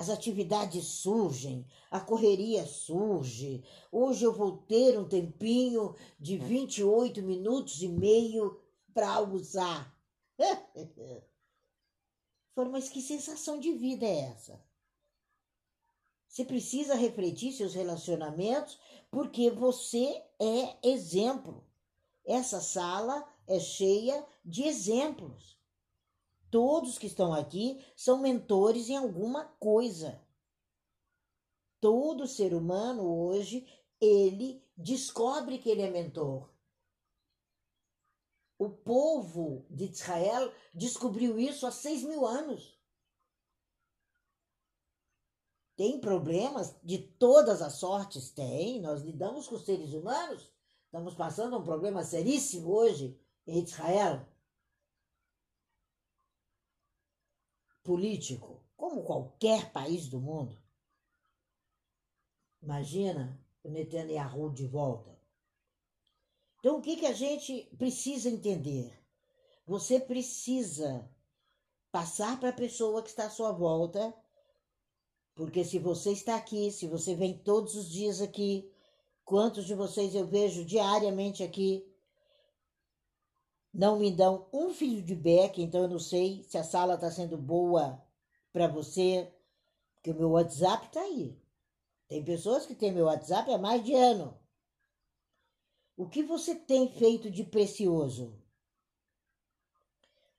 As 0.00 0.08
atividades 0.08 0.86
surgem, 0.86 1.66
a 1.90 2.00
correria 2.00 2.64
surge. 2.64 3.62
Hoje 3.92 4.24
eu 4.24 4.32
vou 4.32 4.56
ter 4.56 4.98
um 4.98 5.06
tempinho 5.06 5.94
de 6.18 6.38
28 6.38 7.22
minutos 7.22 7.82
e 7.82 7.88
meio 7.88 8.58
para 8.94 9.10
almoçar. 9.10 9.94
Falei, 12.54 12.72
mas 12.72 12.88
que 12.88 13.02
sensação 13.02 13.60
de 13.60 13.74
vida 13.74 14.06
é 14.06 14.20
essa? 14.20 14.64
Você 16.26 16.46
precisa 16.46 16.94
refletir 16.94 17.52
seus 17.52 17.74
relacionamentos 17.74 18.78
porque 19.10 19.50
você 19.50 20.24
é 20.40 20.78
exemplo. 20.82 21.62
Essa 22.24 22.62
sala 22.62 23.30
é 23.46 23.60
cheia 23.60 24.26
de 24.42 24.62
exemplos. 24.62 25.59
Todos 26.50 26.98
que 26.98 27.06
estão 27.06 27.32
aqui 27.32 27.84
são 27.96 28.18
mentores 28.18 28.88
em 28.88 28.96
alguma 28.96 29.44
coisa. 29.44 30.20
Todo 31.80 32.26
ser 32.26 32.52
humano 32.52 33.08
hoje, 33.08 33.66
ele 34.00 34.62
descobre 34.76 35.58
que 35.58 35.70
ele 35.70 35.82
é 35.82 35.90
mentor. 35.90 36.50
O 38.58 38.68
povo 38.68 39.64
de 39.70 39.84
Israel 39.84 40.52
descobriu 40.74 41.38
isso 41.38 41.66
há 41.66 41.70
seis 41.70 42.02
mil 42.02 42.26
anos. 42.26 42.78
Tem 45.76 45.98
problemas 45.98 46.76
de 46.82 46.98
todas 46.98 47.62
as 47.62 47.74
sortes? 47.74 48.30
Tem. 48.30 48.82
Nós 48.82 49.00
lidamos 49.00 49.48
com 49.48 49.56
seres 49.56 49.94
humanos. 49.94 50.52
Estamos 50.84 51.14
passando 51.14 51.56
um 51.56 51.64
problema 51.64 52.04
seríssimo 52.04 52.70
hoje 52.70 53.18
em 53.46 53.62
Israel. 53.62 54.26
Político, 57.90 58.62
como 58.76 59.02
qualquer 59.02 59.72
país 59.72 60.06
do 60.06 60.20
mundo. 60.20 60.56
Imagina 62.62 63.36
o 63.64 63.68
Netanyahu 63.68 64.48
de 64.52 64.64
volta. 64.64 65.18
Então, 66.60 66.78
o 66.78 66.80
que, 66.80 66.94
que 66.94 67.06
a 67.06 67.12
gente 67.12 67.68
precisa 67.76 68.30
entender? 68.30 68.96
Você 69.66 69.98
precisa 69.98 71.10
passar 71.90 72.38
para 72.38 72.50
a 72.50 72.52
pessoa 72.52 73.02
que 73.02 73.08
está 73.08 73.26
à 73.26 73.30
sua 73.30 73.50
volta, 73.50 74.14
porque 75.34 75.64
se 75.64 75.80
você 75.80 76.12
está 76.12 76.36
aqui, 76.36 76.70
se 76.70 76.86
você 76.86 77.16
vem 77.16 77.36
todos 77.38 77.74
os 77.74 77.90
dias 77.90 78.20
aqui, 78.20 78.72
quantos 79.24 79.64
de 79.64 79.74
vocês 79.74 80.14
eu 80.14 80.28
vejo 80.28 80.64
diariamente 80.64 81.42
aqui, 81.42 81.89
não 83.72 83.98
me 83.98 84.10
dão 84.10 84.48
um 84.52 84.70
feedback, 84.70 85.62
então 85.62 85.82
eu 85.82 85.88
não 85.88 85.98
sei 85.98 86.42
se 86.44 86.58
a 86.58 86.64
sala 86.64 86.94
está 86.94 87.10
sendo 87.10 87.36
boa 87.36 88.02
para 88.52 88.66
você, 88.66 89.32
porque 89.94 90.10
o 90.10 90.14
meu 90.14 90.30
WhatsApp 90.30 90.86
está 90.86 91.00
aí. 91.00 91.38
Tem 92.08 92.24
pessoas 92.24 92.66
que 92.66 92.74
têm 92.74 92.92
meu 92.92 93.06
WhatsApp 93.06 93.52
há 93.52 93.58
mais 93.58 93.84
de 93.84 93.94
ano 93.94 94.36
O 95.96 96.08
que 96.08 96.24
você 96.24 96.56
tem 96.56 96.88
feito 96.88 97.30
de 97.30 97.44
precioso? 97.44 98.36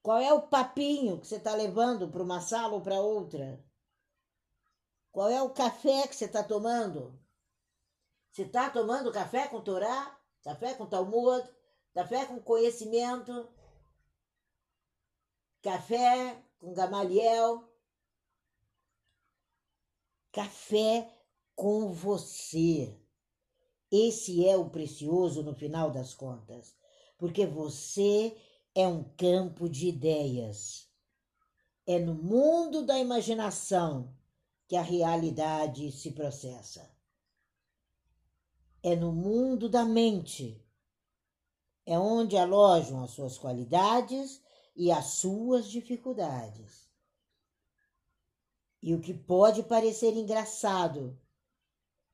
Qual 0.03 0.19
é 0.19 0.33
o 0.33 0.47
papinho 0.47 1.19
que 1.19 1.27
você 1.27 1.37
está 1.37 1.53
levando 1.53 2.09
para 2.09 2.23
uma 2.23 2.41
sala 2.41 2.73
ou 2.73 2.81
para 2.81 2.99
outra? 2.99 3.63
Qual 5.11 5.29
é 5.29 5.41
o 5.41 5.51
café 5.51 6.07
que 6.07 6.15
você 6.15 6.25
está 6.25 6.43
tomando? 6.43 7.17
Você 8.31 8.43
está 8.43 8.69
tomando 8.69 9.11
café 9.11 9.47
com 9.47 9.61
Torá? 9.61 10.19
Café 10.43 10.73
com 10.73 10.87
Talmud? 10.87 11.47
Café 11.93 12.25
com 12.25 12.39
conhecimento? 12.39 13.49
Café 15.61 16.41
com 16.59 16.73
Gamaliel? 16.73 17.69
Café 20.31 21.11
com 21.55 21.91
você. 21.91 22.97
Esse 23.91 24.47
é 24.47 24.55
o 24.55 24.69
precioso 24.69 25.43
no 25.43 25.53
final 25.53 25.91
das 25.91 26.13
contas, 26.13 26.73
porque 27.17 27.45
você 27.45 28.37
é 28.73 28.87
um 28.87 29.03
campo 29.15 29.67
de 29.67 29.89
ideias. 29.89 30.89
É 31.85 31.99
no 31.99 32.15
mundo 32.15 32.85
da 32.85 32.97
imaginação 32.97 34.15
que 34.65 34.77
a 34.77 34.81
realidade 34.81 35.91
se 35.91 36.11
processa. 36.11 36.89
É 38.81 38.95
no 38.95 39.11
mundo 39.11 39.67
da 39.67 39.83
mente. 39.83 40.65
É 41.85 41.97
onde 41.97 42.37
alojam 42.37 43.03
as 43.03 43.11
suas 43.11 43.37
qualidades 43.37 44.41
e 44.75 44.91
as 44.91 45.05
suas 45.05 45.67
dificuldades. 45.67 46.89
E 48.81 48.93
o 48.93 49.01
que 49.01 49.13
pode 49.13 49.63
parecer 49.63 50.15
engraçado, 50.15 51.19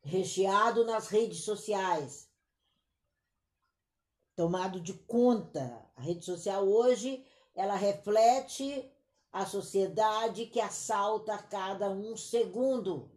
recheado 0.01 0.85
nas 0.85 1.07
redes 1.07 1.43
sociais, 1.43 2.29
tomado 4.35 4.79
de 4.79 4.93
conta. 4.93 5.85
A 5.95 6.01
rede 6.01 6.23
social 6.23 6.67
hoje, 6.67 7.25
ela 7.55 7.75
reflete 7.75 8.89
a 9.31 9.45
sociedade 9.45 10.45
que 10.45 10.59
assalta 10.59 11.33
a 11.35 11.43
cada 11.43 11.89
um 11.89 12.15
segundo. 12.15 13.11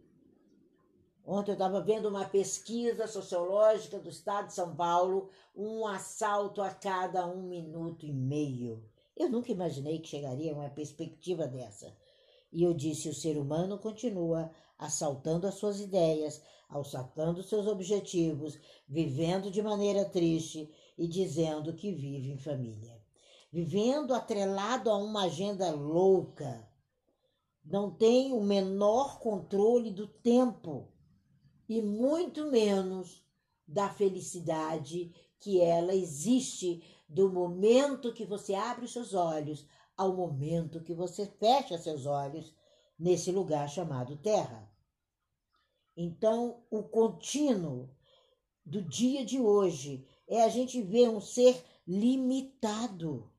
Ontem 1.25 1.51
eu 1.51 1.53
estava 1.53 1.81
vendo 1.81 2.09
uma 2.09 2.25
pesquisa 2.25 3.07
sociológica 3.07 3.99
do 3.99 4.09
estado 4.09 4.47
de 4.47 4.53
São 4.53 4.75
Paulo, 4.75 5.29
um 5.55 5.85
assalto 5.85 6.61
a 6.61 6.69
cada 6.69 7.27
um 7.27 7.43
minuto 7.43 8.05
e 8.05 8.11
meio. 8.11 8.83
Eu 9.15 9.29
nunca 9.29 9.51
imaginei 9.51 9.99
que 9.99 10.09
chegaria 10.09 10.51
a 10.51 10.55
uma 10.55 10.69
perspectiva 10.69 11.47
dessa. 11.47 11.95
E 12.51 12.63
eu 12.63 12.73
disse: 12.73 13.09
o 13.09 13.13
ser 13.13 13.37
humano 13.37 13.77
continua 13.77 14.51
assaltando 14.77 15.47
as 15.47 15.55
suas 15.55 15.79
ideias, 15.79 16.41
assaltando 16.69 17.43
seus 17.43 17.67
objetivos, 17.67 18.57
vivendo 18.87 19.51
de 19.51 19.61
maneira 19.61 20.05
triste 20.05 20.69
e 20.97 21.07
dizendo 21.07 21.73
que 21.73 21.91
vive 21.91 22.31
em 22.31 22.37
família 22.37 23.01
vivendo 23.51 24.13
atrelado 24.13 24.89
a 24.89 24.95
uma 24.95 25.23
agenda 25.23 25.69
louca, 25.71 26.65
não 27.63 27.91
tem 27.91 28.31
o 28.31 28.41
menor 28.41 29.19
controle 29.19 29.91
do 29.91 30.07
tempo 30.07 30.87
e 31.71 31.81
muito 31.81 32.51
menos 32.51 33.23
da 33.65 33.89
felicidade 33.89 35.09
que 35.39 35.61
ela 35.61 35.95
existe 35.95 36.83
do 37.07 37.31
momento 37.31 38.13
que 38.13 38.25
você 38.25 38.53
abre 38.53 38.83
os 38.83 38.91
seus 38.91 39.13
olhos 39.13 39.65
ao 39.95 40.13
momento 40.13 40.83
que 40.83 40.93
você 40.93 41.25
fecha 41.25 41.77
seus 41.77 42.05
olhos 42.05 42.53
nesse 42.99 43.31
lugar 43.31 43.69
chamado 43.69 44.17
Terra. 44.17 44.69
Então, 45.95 46.61
o 46.69 46.83
contínuo 46.83 47.89
do 48.65 48.81
dia 48.81 49.23
de 49.23 49.39
hoje 49.39 50.05
é 50.27 50.43
a 50.43 50.49
gente 50.49 50.81
ver 50.81 51.07
um 51.07 51.21
ser 51.21 51.63
limitado 51.87 53.31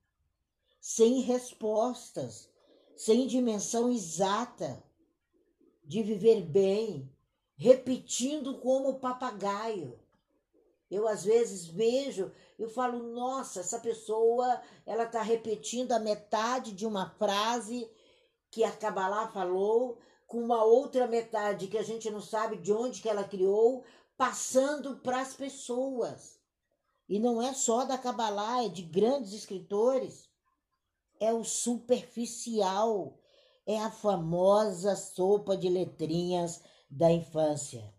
sem 0.80 1.20
respostas, 1.20 2.48
sem 2.96 3.26
dimensão 3.26 3.92
exata 3.92 4.82
de 5.84 6.02
viver 6.02 6.40
bem, 6.40 7.11
repetindo 7.62 8.58
como 8.58 8.98
papagaio. 8.98 9.96
Eu 10.90 11.06
às 11.06 11.24
vezes 11.24 11.64
vejo, 11.64 12.32
eu 12.58 12.68
falo, 12.68 13.02
nossa, 13.14 13.60
essa 13.60 13.78
pessoa, 13.78 14.60
ela 14.84 15.04
está 15.04 15.22
repetindo 15.22 15.92
a 15.92 16.00
metade 16.00 16.72
de 16.72 16.84
uma 16.84 17.10
frase 17.10 17.88
que 18.50 18.64
a 18.64 18.72
Kabbalah 18.72 19.28
falou, 19.28 19.96
com 20.26 20.38
uma 20.38 20.64
outra 20.64 21.06
metade 21.06 21.68
que 21.68 21.78
a 21.78 21.82
gente 21.82 22.10
não 22.10 22.20
sabe 22.20 22.56
de 22.56 22.72
onde 22.72 23.00
que 23.00 23.08
ela 23.08 23.24
criou, 23.24 23.84
passando 24.16 24.96
para 24.96 25.20
as 25.20 25.32
pessoas. 25.32 26.38
E 27.08 27.20
não 27.20 27.40
é 27.40 27.54
só 27.54 27.84
da 27.84 27.96
Kabbalah, 27.96 28.64
é 28.64 28.68
de 28.68 28.82
grandes 28.82 29.32
escritores 29.32 30.28
é 31.20 31.32
o 31.32 31.44
superficial, 31.44 33.16
é 33.64 33.78
a 33.78 33.92
famosa 33.92 34.96
sopa 34.96 35.56
de 35.56 35.68
letrinhas 35.68 36.60
da 36.92 37.10
infância. 37.10 37.92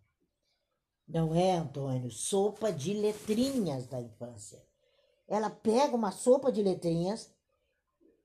Não 1.08 1.34
é, 1.34 1.53
Antônio? 1.53 2.12
Sopa 2.12 2.71
de 2.71 2.93
letrinhas 2.93 3.88
da 3.88 3.99
infância. 3.99 4.63
Ela 5.27 5.49
pega 5.49 5.95
uma 5.95 6.12
sopa 6.12 6.51
de 6.51 6.62
letrinhas 6.62 7.34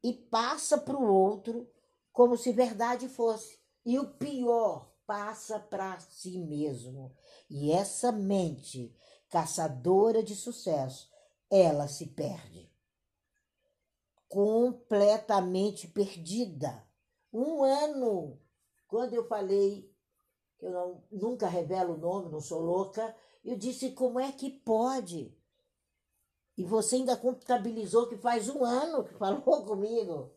e 0.03 0.13
passa 0.13 0.77
para 0.77 0.97
o 0.97 1.11
outro 1.11 1.69
como 2.13 2.37
se 2.37 2.53
verdade 2.53 3.09
fosse. 3.09 3.59
E 3.85 3.99
o 3.99 4.07
pior, 4.15 4.93
passa 5.07 5.59
para 5.59 5.99
si 6.01 6.39
mesmo. 6.39 7.17
E 7.49 7.73
essa 7.73 8.13
mente 8.13 8.95
caçadora 9.31 10.23
de 10.23 10.37
sucesso, 10.37 11.11
ela 11.51 11.89
se 11.89 12.09
perde 12.09 12.71
completamente 14.29 15.89
perdida. 15.89 16.87
Um 17.33 17.63
ano, 17.63 18.39
quando 18.87 19.15
eu 19.15 19.27
falei, 19.27 19.88
eu 20.61 20.71
não, 20.71 21.03
nunca 21.11 21.49
revelo 21.49 21.95
o 21.95 21.99
nome, 21.99 22.31
não 22.31 22.41
sou 22.41 22.61
louca, 22.61 23.15
eu 23.45 23.57
disse: 23.57 23.93
como 23.93 24.19
é 24.19 24.33
que 24.33 24.51
pode? 24.51 25.35
E 26.57 26.65
você 26.65 26.97
ainda 26.97 27.17
contabilizou 27.17 28.09
que 28.09 28.17
faz 28.17 28.49
um 28.49 28.65
ano 28.65 29.05
que 29.05 29.15
falou 29.15 29.41
comigo. 29.65 30.33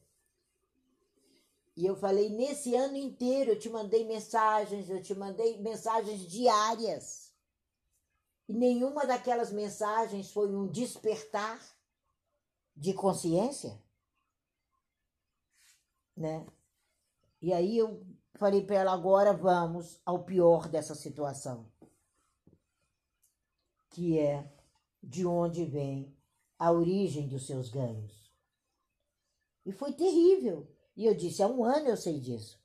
E 1.75 1.85
eu 1.85 1.95
falei: 1.95 2.29
nesse 2.29 2.75
ano 2.75 2.95
inteiro 2.95 3.51
eu 3.51 3.59
te 3.59 3.69
mandei 3.69 4.05
mensagens, 4.05 4.89
eu 4.89 5.01
te 5.01 5.15
mandei 5.15 5.59
mensagens 5.59 6.21
diárias. 6.21 7.33
E 8.47 8.53
nenhuma 8.53 9.05
daquelas 9.05 9.51
mensagens 9.51 10.31
foi 10.31 10.53
um 10.53 10.67
despertar 10.67 11.59
de 12.75 12.93
consciência, 12.93 13.81
né? 16.15 16.45
E 17.41 17.53
aí 17.53 17.77
eu 17.77 18.05
falei 18.35 18.65
para 18.65 18.77
ela 18.77 18.93
agora 18.93 19.33
vamos 19.33 19.99
ao 20.05 20.23
pior 20.23 20.67
dessa 20.67 20.95
situação, 20.95 21.71
que 23.89 24.19
é 24.19 24.51
de 25.01 25.25
onde 25.25 25.65
vem 25.65 26.15
a 26.57 26.71
origem 26.71 27.27
dos 27.27 27.45
seus 27.45 27.69
ganhos. 27.69 28.31
E 29.65 29.71
foi 29.71 29.93
terrível. 29.93 30.67
E 30.95 31.05
eu 31.05 31.15
disse: 31.15 31.41
há 31.41 31.47
um 31.47 31.63
ano 31.63 31.87
eu 31.87 31.97
sei 31.97 32.19
disso. 32.19 32.59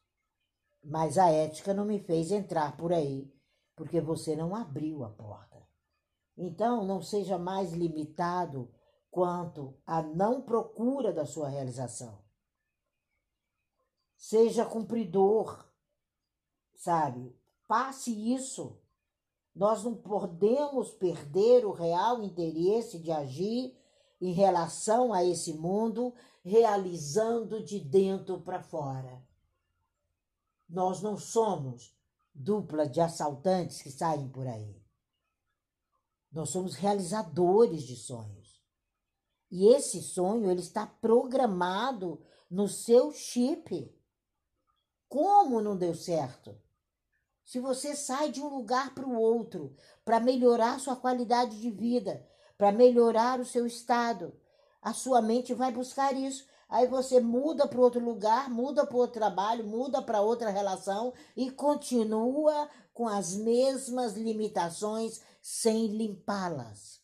Mas 0.83 1.18
a 1.18 1.31
ética 1.31 1.74
não 1.74 1.85
me 1.85 1.98
fez 1.98 2.31
entrar 2.31 2.76
por 2.76 2.92
aí, 2.92 3.33
porque 3.74 4.00
você 4.00 4.37
não 4.37 4.55
abriu 4.55 5.05
a 5.05 5.11
porta. 5.11 5.66
Então, 6.37 6.85
não 6.85 7.00
seja 7.00 7.38
mais 7.38 7.72
limitado 7.72 8.70
quanto 9.11 9.74
à 9.87 10.02
não 10.02 10.42
procura 10.42 11.12
da 11.12 11.24
sua 11.24 11.48
realização. 11.48 12.26
Seja 14.16 14.64
cumpridor, 14.64 15.64
sabe? 16.74 17.37
Passe 17.66 18.11
isso. 18.35 18.81
Nós 19.55 19.83
não 19.85 19.94
podemos 19.94 20.90
perder 20.90 21.64
o 21.64 21.72
real 21.72 22.22
interesse 22.22 22.98
de 22.98 23.11
agir 23.11 23.76
em 24.20 24.33
relação 24.33 25.12
a 25.12 25.24
esse 25.24 25.52
mundo, 25.55 26.14
realizando 26.44 27.62
de 27.62 27.79
dentro 27.81 28.40
para 28.40 28.62
fora. 28.62 29.22
Nós 30.68 31.00
não 31.00 31.16
somos 31.16 31.96
dupla 32.35 32.88
de 32.88 33.00
assaltantes 33.00 33.81
que 33.81 33.90
saem 33.90 34.29
por 34.29 34.46
aí. 34.46 34.83
Nós 36.31 36.50
somos 36.50 36.74
realizadores 36.74 37.83
de 37.83 37.96
sonhos. 37.96 38.62
E 39.50 39.68
esse 39.68 40.02
sonho 40.02 40.50
ele 40.50 40.61
está 40.61 40.87
programado 40.87 42.20
no 42.50 42.68
seu 42.68 43.12
chip. 43.12 43.94
Como 45.09 45.61
não 45.61 45.77
deu 45.77 45.95
certo? 45.95 46.57
Se 47.45 47.61
você 47.61 47.95
sai 47.95 48.33
de 48.33 48.42
um 48.42 48.49
lugar 48.49 48.92
para 48.95 49.07
o 49.07 49.16
outro 49.16 49.75
para 50.05 50.19
melhorar 50.19 50.81
sua 50.81 50.97
qualidade 50.97 51.61
de 51.61 51.71
vida, 51.71 52.27
para 52.59 52.73
melhorar 52.73 53.38
o 53.38 53.45
seu 53.45 53.66
estado, 53.66 54.35
a 54.83 54.92
sua 54.92 55.23
mente 55.23 55.55
vai 55.55 55.71
buscar 55.71 56.14
isso. 56.16 56.47
Aí 56.69 56.88
você 56.88 57.21
muda 57.21 57.69
para 57.69 57.81
outro 57.81 58.05
lugar, 58.05 58.51
muda 58.51 58.85
para 58.85 58.97
outro 58.97 59.21
trabalho, 59.21 59.64
muda 59.64 60.03
para 60.03 60.21
outra 60.21 60.51
relação 60.51 61.14
e 61.37 61.51
continua 61.51 62.69
com 62.92 63.07
as 63.07 63.37
mesmas 63.37 64.14
limitações 64.14 65.21
sem 65.40 65.87
limpá-las 65.87 67.01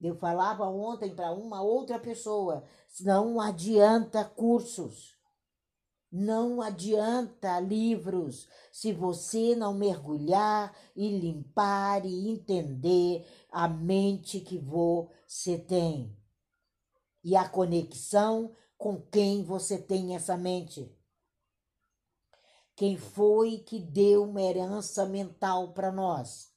Eu 0.00 0.14
falava 0.14 0.64
ontem 0.64 1.12
para 1.12 1.32
uma 1.32 1.60
outra 1.60 1.98
pessoa: 1.98 2.62
não 3.00 3.40
adianta 3.40 4.24
cursos, 4.24 5.17
não 6.10 6.62
adianta 6.62 7.60
livros, 7.60 8.48
se 8.72 8.92
você 8.92 9.54
não 9.54 9.74
mergulhar 9.74 10.74
e 10.96 11.18
limpar 11.18 12.06
e 12.06 12.30
entender 12.30 13.26
a 13.50 13.68
mente 13.68 14.40
que 14.40 14.58
você 14.58 15.58
tem 15.58 16.16
e 17.22 17.36
a 17.36 17.46
conexão 17.48 18.54
com 18.78 19.00
quem 19.00 19.44
você 19.44 19.76
tem 19.76 20.14
essa 20.14 20.36
mente. 20.36 20.90
Quem 22.74 22.96
foi 22.96 23.58
que 23.58 23.80
deu 23.80 24.24
uma 24.24 24.40
herança 24.40 25.04
mental 25.04 25.74
para 25.74 25.90
nós? 25.90 26.54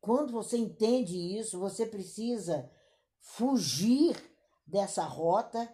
Quando 0.00 0.32
você 0.32 0.56
entende 0.56 1.16
isso, 1.36 1.58
você 1.58 1.84
precisa 1.84 2.70
fugir 3.18 4.16
dessa 4.64 5.02
rota 5.04 5.68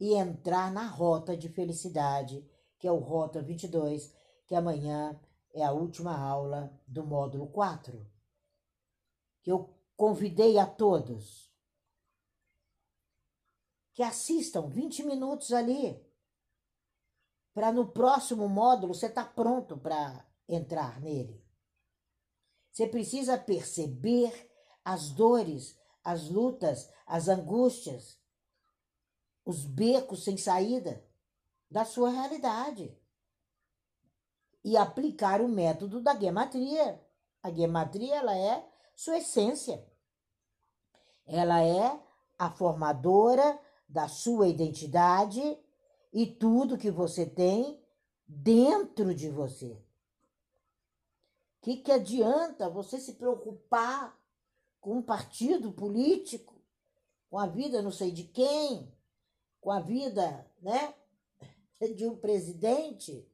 e 0.00 0.14
entrar 0.14 0.72
na 0.72 0.86
rota 0.86 1.36
de 1.36 1.48
felicidade, 1.50 2.44
que 2.78 2.88
é 2.88 2.92
o 2.92 2.98
Rota 2.98 3.42
22, 3.42 4.12
que 4.46 4.54
amanhã 4.54 5.20
é 5.52 5.62
a 5.62 5.72
última 5.72 6.18
aula 6.18 6.72
do 6.88 7.04
módulo 7.04 7.46
4. 7.48 8.04
Que 9.42 9.52
eu 9.52 9.72
convidei 9.94 10.58
a 10.58 10.66
todos 10.66 11.50
que 13.92 14.02
assistam 14.02 14.68
20 14.68 15.02
minutos 15.02 15.52
ali, 15.52 16.02
para 17.52 17.72
no 17.72 17.92
próximo 17.92 18.48
módulo 18.48 18.94
você 18.94 19.06
estar 19.06 19.24
tá 19.24 19.30
pronto 19.30 19.76
para 19.76 20.26
entrar 20.48 21.00
nele. 21.00 21.44
Você 22.72 22.86
precisa 22.86 23.36
perceber 23.36 24.50
as 24.84 25.10
dores, 25.10 25.78
as 26.02 26.28
lutas, 26.28 26.90
as 27.06 27.28
angústias, 27.28 28.19
os 29.44 29.64
becos 29.64 30.24
sem 30.24 30.36
saída 30.36 31.04
da 31.70 31.84
sua 31.84 32.10
realidade 32.10 32.96
e 34.64 34.76
aplicar 34.76 35.40
o 35.40 35.48
método 35.48 36.00
da 36.00 36.18
gematria. 36.18 37.00
A 37.42 37.50
gematria 37.50 38.16
ela 38.16 38.36
é 38.36 38.68
sua 38.94 39.18
essência. 39.18 39.86
Ela 41.26 41.62
é 41.62 42.00
a 42.38 42.50
formadora 42.50 43.58
da 43.88 44.08
sua 44.08 44.48
identidade 44.48 45.58
e 46.12 46.26
tudo 46.26 46.78
que 46.78 46.90
você 46.90 47.24
tem 47.24 47.82
dentro 48.26 49.14
de 49.14 49.28
você. 49.28 49.72
O 51.58 51.62
que, 51.62 51.76
que 51.78 51.92
adianta 51.92 52.68
você 52.68 52.98
se 52.98 53.14
preocupar 53.14 54.18
com 54.80 54.96
um 54.96 55.02
partido 55.02 55.72
político, 55.72 56.54
com 57.28 57.38
a 57.38 57.46
vida 57.46 57.82
não 57.82 57.90
sei 57.90 58.10
de 58.10 58.24
quem, 58.24 58.90
com 59.60 59.70
a 59.70 59.80
vida, 59.80 60.50
né, 60.60 60.94
de 61.94 62.06
um 62.06 62.16
presidente? 62.16 63.26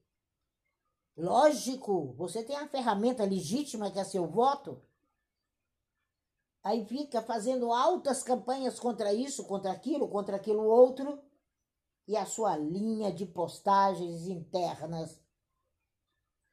Lógico, 1.17 2.13
você 2.15 2.43
tem 2.45 2.57
a 2.57 2.69
ferramenta 2.69 3.25
legítima 3.25 3.91
que 3.91 3.99
é 3.99 4.05
seu 4.05 4.27
voto. 4.27 4.83
Aí 6.63 6.85
fica 6.85 7.23
fazendo 7.23 7.73
altas 7.73 8.23
campanhas 8.23 8.79
contra 8.79 9.15
isso, 9.15 9.45
contra 9.45 9.71
aquilo, 9.71 10.09
contra 10.09 10.37
aquilo 10.37 10.65
outro, 10.65 11.23
e 12.09 12.17
a 12.17 12.27
sua 12.27 12.57
linha 12.57 13.13
de 13.13 13.25
postagens 13.25 14.27
internas 14.27 15.21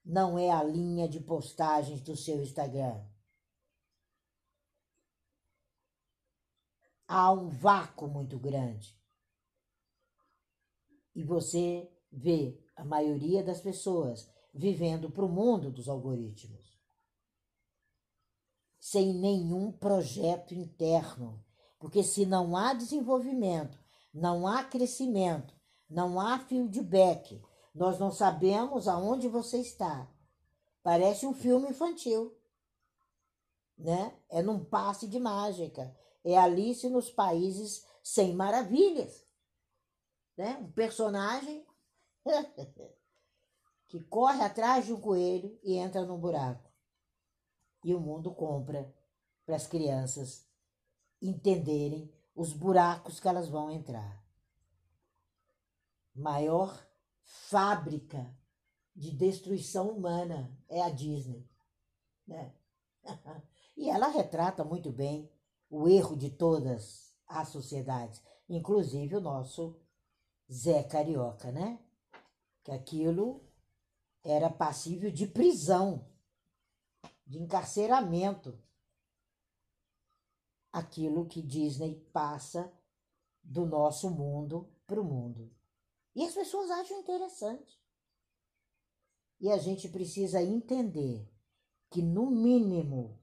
não 0.03 0.38
é 0.38 0.49
a 0.49 0.63
linha 0.63 1.07
de 1.07 1.19
postagens 1.19 2.01
do 2.01 2.15
seu 2.15 2.41
Instagram. 2.41 3.03
Há 7.07 7.31
um 7.31 7.49
vácuo 7.49 8.07
muito 8.07 8.38
grande. 8.39 8.97
E 11.15 11.23
você 11.23 11.89
vê 12.12 12.60
a 12.76 12.84
maioria 12.84 13.43
das 13.43 13.62
pessoas 13.62 14.30
vivendo 14.54 15.10
para 15.10 15.26
o 15.26 15.30
mundo 15.30 15.71
dos 15.71 15.88
algoritmos 15.88 16.63
sem 18.84 19.13
nenhum 19.13 19.71
projeto 19.71 20.54
interno. 20.54 21.41
Porque 21.80 22.04
se 22.04 22.26
não 22.26 22.58
há 22.58 22.73
desenvolvimento, 22.73 23.80
não 24.13 24.45
há 24.45 24.62
crescimento, 24.62 25.56
não 25.89 26.19
há 26.19 26.38
feedback, 26.38 27.41
nós 27.73 27.97
não 27.97 28.12
sabemos 28.12 28.89
aonde 28.89 29.30
você 29.30 29.58
está. 29.58 30.12
Parece 30.84 31.26
um 31.26 31.34
filme 31.34 31.69
infantil, 31.69 32.38
né? 33.78 34.13
É 34.30 34.41
num 34.41 34.65
passe 34.65 35.08
de 35.08 35.17
mágica. 35.17 35.95
É 36.21 36.38
Alice 36.38 36.89
nos 36.89 37.10
países 37.10 37.86
sem 38.04 38.36
maravilhas, 38.36 39.22
né? 40.38 40.58
Um 40.58 40.72
personagem 40.72 41.65
que 43.88 44.00
corre 44.06 44.41
atrás 44.41 44.86
de 44.86 44.93
um 44.93 45.00
coelho 45.00 45.60
e 45.63 45.76
entra 45.76 46.06
num 46.06 46.19
buraco 46.19 46.74
e 47.84 47.93
o 47.93 48.00
mundo 48.00 48.34
compra 48.34 48.93
para 49.46 49.56
as 49.56 49.67
crianças 49.67 50.48
entenderem 51.22 52.12
os 52.36 52.54
buracos 52.54 53.19
que 53.19 53.28
elas 53.28 53.48
vão 53.48 53.69
entrar. 53.69 54.24
Maior 56.15 56.88
fábrica 57.22 58.36
de 58.96 59.12
destruição 59.12 59.89
humana 59.89 60.56
é 60.69 60.82
a 60.82 60.89
Disney, 60.89 61.48
né? 62.26 62.54
e 63.76 63.89
ela 63.89 64.08
retrata 64.08 64.63
muito 64.63 64.91
bem 64.91 65.30
o 65.69 65.88
erro 65.88 66.15
de 66.15 66.30
todas 66.30 67.15
as 67.28 67.50
sociedades, 67.50 68.22
inclusive 68.48 69.15
o 69.15 69.22
nosso 69.22 69.80
Zé 70.51 70.84
Carioca, 70.84 71.51
né? 71.51 71.79
Que 72.63 72.71
aquilo 72.71 73.41
era 74.23 74.49
passível 74.49 75.12
de 75.12 75.27
prisão 75.27 76.06
de 77.25 77.39
encarceramento 77.39 78.58
aquilo 80.71 81.27
que 81.27 81.41
Disney 81.41 81.95
passa 82.12 82.71
do 83.43 83.65
nosso 83.65 84.10
mundo 84.10 84.69
para 84.88 84.99
o 84.99 85.03
mundo. 85.03 85.51
E 86.15 86.23
as 86.23 86.34
pessoas 86.34 86.69
acham 86.71 86.99
interessante. 86.99 87.82
E 89.39 89.51
a 89.51 89.58
gente 89.58 89.89
precisa 89.89 90.41
entender 90.41 91.29
que, 91.89 92.01
no 92.01 92.32
mínimo, 92.32 93.19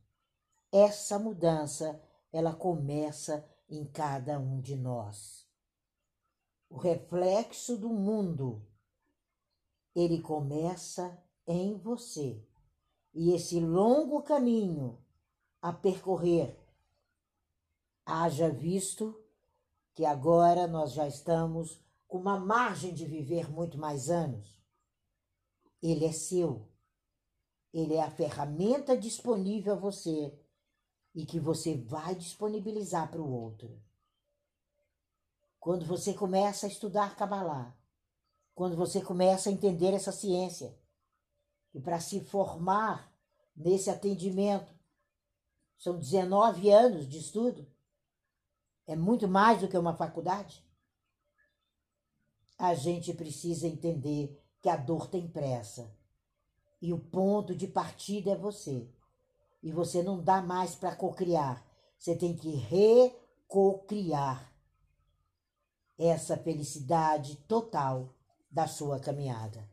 essa 0.71 1.19
mudança 1.19 2.01
ela 2.33 2.55
começa 2.55 3.45
em 3.69 3.85
cada 3.85 4.39
um 4.39 4.61
de 4.61 4.77
nós. 4.77 5.50
O 6.71 6.79
reflexo 6.79 7.77
do 7.77 7.91
mundo 7.91 8.65
ele 9.95 10.23
começa 10.23 11.21
em 11.47 11.77
você 11.77 12.43
e 13.13 13.33
esse 13.33 13.59
longo 13.59 14.23
caminho 14.23 15.05
a 15.61 15.73
percorrer, 15.73 16.57
haja 18.07 18.49
visto 18.49 19.21
que 19.95 20.05
agora 20.05 20.67
nós 20.67 20.93
já 20.93 21.07
estamos 21.07 21.83
com 22.07 22.19
uma 22.19 22.39
margem 22.39 22.95
de 22.95 23.05
viver 23.05 23.51
muito 23.51 23.77
mais 23.77 24.09
anos. 24.09 24.63
Ele 25.83 26.05
é 26.05 26.13
seu. 26.13 26.69
Ele 27.73 27.95
é 27.95 28.03
a 28.03 28.11
ferramenta 28.11 28.97
disponível 28.97 29.75
a 29.75 29.77
você 29.77 30.39
e 31.15 31.27
que 31.27 31.39
você 31.39 31.77
vai 31.77 32.15
disponibilizar 32.15 33.11
para 33.11 33.21
o 33.21 33.31
outro. 33.31 33.81
Quando 35.61 35.85
você 35.85 36.15
começa 36.15 36.65
a 36.65 36.69
estudar 36.71 37.15
Kabbalah, 37.15 37.77
quando 38.55 38.75
você 38.77 39.03
começa 39.03 39.51
a 39.51 39.53
entender 39.53 39.93
essa 39.93 40.11
ciência, 40.11 40.75
e 41.75 41.81
para 41.81 42.01
se 42.01 42.25
formar 42.25 43.15
nesse 43.55 43.91
atendimento, 43.91 44.75
são 45.79 45.99
19 45.99 46.71
anos 46.71 47.07
de 47.07 47.19
estudo. 47.19 47.71
É 48.87 48.97
muito 48.97 49.29
mais 49.29 49.61
do 49.61 49.69
que 49.69 49.77
uma 49.77 49.95
faculdade. 49.95 50.65
A 52.59 52.75
gente 52.75 53.13
precisa 53.13 53.67
entender 53.69 54.43
que 54.61 54.69
a 54.69 54.77
dor 54.77 55.09
tem 55.09 55.29
pressa. 55.29 55.95
E 56.83 56.93
o 56.93 56.99
ponto 56.99 57.55
de 57.55 57.69
partida 57.69 58.33
é 58.33 58.37
você. 58.37 58.91
E 59.63 59.71
você 59.71 60.03
não 60.03 60.23
dá 60.23 60.41
mais 60.43 60.75
para 60.75 60.97
cocriar. 60.97 61.65
Você 61.99 62.17
tem 62.17 62.35
que 62.35 62.51
recocriar 62.57 64.50
essa 66.01 66.37
felicidade 66.37 67.37
total 67.47 68.15
da 68.51 68.67
sua 68.67 68.99
caminhada. 68.99 69.69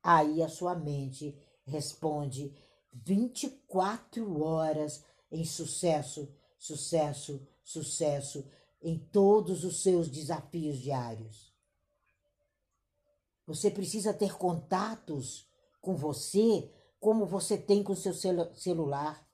Aí 0.00 0.40
a 0.40 0.48
sua 0.48 0.76
mente 0.76 1.36
responde 1.64 2.54
24 2.92 4.42
horas 4.42 5.04
em 5.30 5.44
sucesso, 5.44 6.32
sucesso, 6.56 7.44
sucesso 7.64 8.44
em 8.80 8.96
todos 8.98 9.64
os 9.64 9.82
seus 9.82 10.08
desafios 10.08 10.78
diários. 10.78 11.52
Você 13.46 13.70
precisa 13.70 14.14
ter 14.14 14.36
contatos 14.36 15.48
com 15.80 15.96
você 15.96 16.72
como 17.00 17.26
você 17.26 17.58
tem 17.58 17.82
com 17.82 17.96
seu 17.96 18.14
celu 18.14 18.54
celular. 18.54 19.26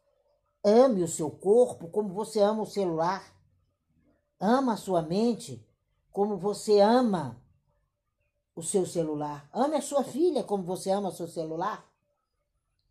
Ame 0.64 1.02
o 1.02 1.08
seu 1.08 1.30
corpo 1.30 1.88
como 1.88 2.14
você 2.14 2.40
ama 2.40 2.62
o 2.62 2.66
celular. 2.66 3.34
Ama 4.40 4.74
a 4.74 4.76
sua 4.78 5.02
mente 5.02 5.67
como 6.18 6.36
você 6.36 6.80
ama 6.80 7.40
o 8.52 8.60
seu 8.60 8.84
celular. 8.84 9.48
Ame 9.52 9.76
a 9.76 9.80
sua 9.80 10.02
filha 10.02 10.42
como 10.42 10.64
você 10.64 10.90
ama 10.90 11.10
o 11.10 11.14
seu 11.14 11.28
celular. 11.28 11.88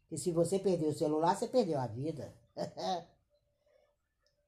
E 0.09 0.17
se 0.17 0.31
você 0.31 0.57
perdeu 0.57 0.91
o 0.91 0.97
celular, 0.97 1.35
você 1.35 1.45
perdeu 1.45 1.77
a 1.77 1.87
vida. 1.87 2.33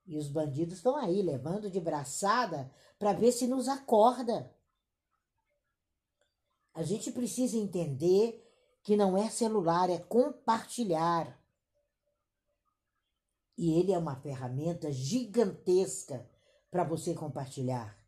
e 0.08 0.18
os 0.18 0.30
bandidos 0.30 0.78
estão 0.78 0.96
aí, 0.96 1.22
levando 1.22 1.70
de 1.70 1.78
braçada 1.82 2.74
para 2.98 3.12
ver 3.12 3.34
se 3.34 3.48
nos 3.48 3.68
acorda. 3.68 4.50
A 6.74 6.82
gente 6.82 7.12
precisa 7.12 7.58
entender 7.58 8.50
que 8.82 8.96
não 8.96 9.18
é 9.18 9.30
celular, 9.30 9.90
é 9.90 9.98
compartilhar. 9.98 11.38
E 13.58 13.78
ele 13.78 13.92
é 13.92 13.98
uma 13.98 14.16
ferramenta 14.16 14.90
gigantesca 14.90 16.26
para 16.72 16.86
você 16.86 17.14
compartilhar. 17.14 17.99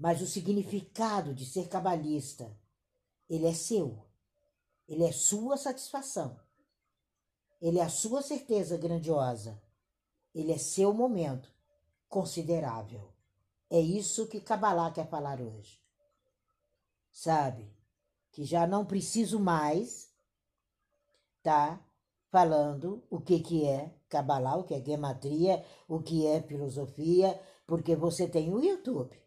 Mas 0.00 0.22
o 0.22 0.26
significado 0.26 1.34
de 1.34 1.44
ser 1.44 1.68
cabalista, 1.68 2.50
ele 3.28 3.46
é 3.46 3.52
seu. 3.52 4.02
Ele 4.88 5.04
é 5.04 5.12
sua 5.12 5.58
satisfação. 5.58 6.40
Ele 7.60 7.78
é 7.78 7.82
a 7.82 7.90
sua 7.90 8.22
certeza 8.22 8.78
grandiosa. 8.78 9.62
Ele 10.34 10.52
é 10.52 10.56
seu 10.56 10.94
momento 10.94 11.52
considerável. 12.08 13.12
É 13.68 13.78
isso 13.78 14.26
que 14.26 14.40
Kabbalah 14.40 14.90
quer 14.90 15.06
falar 15.06 15.38
hoje. 15.38 15.78
Sabe? 17.12 17.70
Que 18.32 18.42
já 18.42 18.66
não 18.66 18.86
preciso 18.86 19.38
mais 19.38 20.10
tá 21.42 21.78
falando 22.30 23.04
o 23.10 23.20
que 23.20 23.40
que 23.40 23.66
é 23.66 23.94
Kabbalah, 24.08 24.56
o 24.56 24.64
que 24.64 24.72
é 24.72 24.82
gematria, 24.82 25.62
o 25.86 26.00
que 26.00 26.26
é 26.26 26.40
filosofia, 26.40 27.38
porque 27.66 27.94
você 27.94 28.26
tem 28.26 28.50
o 28.50 28.64
YouTube. 28.64 29.20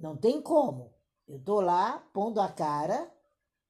Não 0.00 0.16
tem 0.16 0.40
como. 0.40 0.94
Eu 1.28 1.38
tô 1.38 1.60
lá 1.60 1.98
pondo 2.12 2.40
a 2.40 2.50
cara 2.50 3.14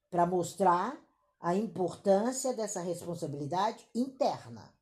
para 0.09 0.25
mostrar 0.25 0.97
a 1.39 1.53
importância 1.55 2.53
dessa 2.53 2.79
responsabilidade 2.81 3.85
interna. 3.93 4.73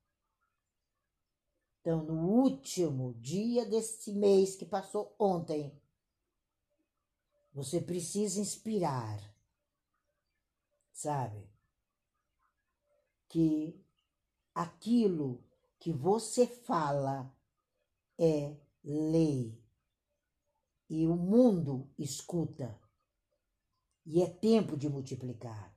Então, 1.81 2.03
no 2.03 2.41
último 2.43 3.13
dia 3.15 3.65
desse 3.65 4.13
mês 4.13 4.55
que 4.55 4.65
passou 4.65 5.15
ontem, 5.17 5.75
você 7.51 7.81
precisa 7.81 8.39
inspirar, 8.39 9.19
sabe? 10.93 11.49
Que 13.27 13.83
aquilo 14.53 15.43
que 15.79 15.91
você 15.91 16.45
fala 16.45 17.33
é 18.19 18.55
lei. 18.83 19.57
E 20.89 21.05
o 21.07 21.15
mundo 21.15 21.87
escuta. 21.97 22.79
E 24.05 24.21
é 24.23 24.29
tempo 24.29 24.75
de 24.75 24.89
multiplicar. 24.89 25.73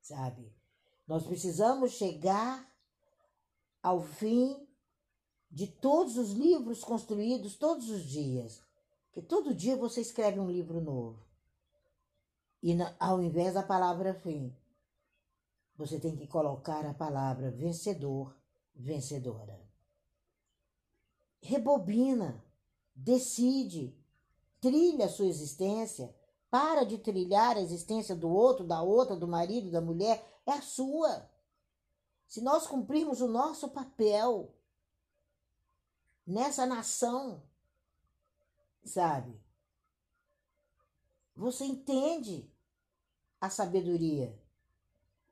Sabe? 0.00 0.54
Nós 1.06 1.26
precisamos 1.26 1.92
chegar 1.92 2.66
ao 3.82 4.00
fim 4.00 4.66
de 5.50 5.66
todos 5.66 6.16
os 6.16 6.32
livros 6.32 6.82
construídos 6.82 7.56
todos 7.56 7.90
os 7.90 8.04
dias. 8.04 8.62
Porque 9.06 9.22
todo 9.22 9.54
dia 9.54 9.76
você 9.76 10.00
escreve 10.00 10.40
um 10.40 10.50
livro 10.50 10.80
novo. 10.80 11.22
E 12.62 12.74
ao 12.98 13.22
invés 13.22 13.54
da 13.54 13.62
palavra 13.62 14.14
fim, 14.14 14.56
você 15.76 16.00
tem 16.00 16.16
que 16.16 16.26
colocar 16.26 16.86
a 16.86 16.94
palavra 16.94 17.50
vencedor, 17.50 18.34
vencedora. 18.74 19.60
Rebobina, 21.42 22.42
decide, 22.94 23.96
trilha 24.60 25.06
a 25.06 25.08
sua 25.08 25.26
existência, 25.26 26.14
para 26.50 26.84
de 26.84 26.98
trilhar 26.98 27.56
a 27.56 27.60
existência 27.60 28.14
do 28.14 28.28
outro, 28.28 28.64
da 28.64 28.80
outra, 28.80 29.16
do 29.16 29.26
marido, 29.26 29.70
da 29.70 29.80
mulher, 29.80 30.24
é 30.46 30.52
a 30.52 30.62
sua. 30.62 31.28
Se 32.28 32.40
nós 32.40 32.66
cumprirmos 32.66 33.20
o 33.20 33.28
nosso 33.28 33.68
papel 33.70 34.54
nessa 36.26 36.64
nação, 36.64 37.42
sabe? 38.84 39.38
Você 41.34 41.64
entende 41.64 42.48
a 43.40 43.50
sabedoria. 43.50 44.38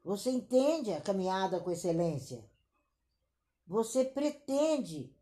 Você 0.05 0.31
entende 0.31 0.93
a 0.93 1.01
caminhada 1.01 1.61
com 1.61 1.71
excelência. 1.71 2.45
Você 3.67 4.05
pretende 4.05 5.15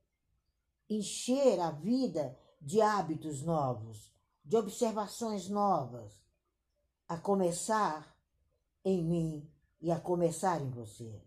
encher 0.90 1.60
a 1.60 1.70
vida 1.70 2.36
de 2.60 2.82
hábitos 2.82 3.42
novos, 3.42 4.12
de 4.44 4.56
observações 4.56 5.48
novas, 5.48 6.20
a 7.08 7.16
começar 7.16 8.16
em 8.84 9.02
mim 9.02 9.48
e 9.80 9.90
a 9.90 10.00
começar 10.00 10.60
em 10.60 10.68
você. 10.68 11.22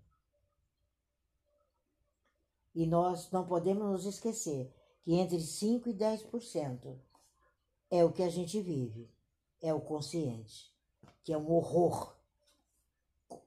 E 2.76 2.86
nós 2.86 3.32
não 3.32 3.46
podemos 3.46 3.84
nos 3.84 4.06
esquecer 4.06 4.74
que 5.04 5.14
entre 5.14 5.40
5 5.40 5.90
e 5.90 5.94
10% 5.94 6.98
é 7.90 8.04
o 8.04 8.12
que 8.12 8.24
a 8.24 8.30
gente 8.30 8.60
vive, 8.62 9.10
é 9.62 9.74
o 9.74 9.82
consciente, 9.82 10.74
que 11.24 11.32
é 11.32 11.38
um 11.38 11.52
horror 11.52 12.16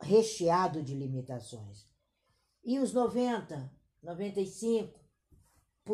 recheado 0.00 0.83
de 0.83 0.94
limitações. 0.94 1.87
E 2.64 2.79
os 2.79 2.92
90, 2.92 3.70
95%, 4.05 5.06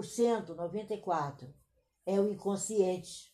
94% 0.00 1.52
é 2.06 2.18
o 2.20 2.28
inconsciente. 2.28 3.32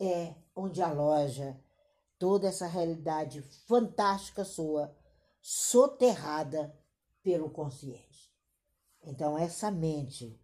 É 0.00 0.34
onde 0.54 0.82
aloja 0.82 1.58
toda 2.18 2.48
essa 2.48 2.66
realidade 2.66 3.42
fantástica 3.66 4.44
sua, 4.44 4.96
soterrada 5.40 6.76
pelo 7.22 7.50
consciente. 7.50 8.34
Então, 9.02 9.38
essa 9.38 9.70
mente 9.70 10.40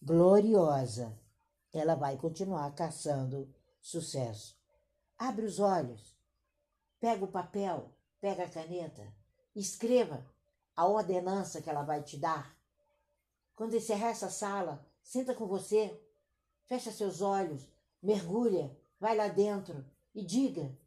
gloriosa, 0.00 1.18
ela 1.72 1.94
vai 1.94 2.16
continuar 2.16 2.72
caçando 2.74 3.52
sucesso. 3.80 4.56
Abre 5.18 5.44
os 5.44 5.58
olhos, 5.58 6.16
pega 7.00 7.24
o 7.24 7.28
papel, 7.28 7.92
pega 8.20 8.44
a 8.44 8.48
caneta, 8.48 9.12
escreva 9.54 10.24
a 10.74 10.86
ordenança 10.86 11.60
que 11.60 11.68
ela 11.68 11.82
vai 11.82 12.02
te 12.02 12.16
dar. 12.18 12.55
Quando 13.56 13.74
encerrar 13.74 14.10
essa 14.10 14.28
sala, 14.28 14.86
senta 15.02 15.34
com 15.34 15.46
você, 15.46 15.98
fecha 16.66 16.92
seus 16.92 17.22
olhos, 17.22 17.66
mergulha, 18.02 18.78
vai 19.00 19.16
lá 19.16 19.28
dentro 19.28 19.82
e 20.14 20.22
diga 20.22 20.78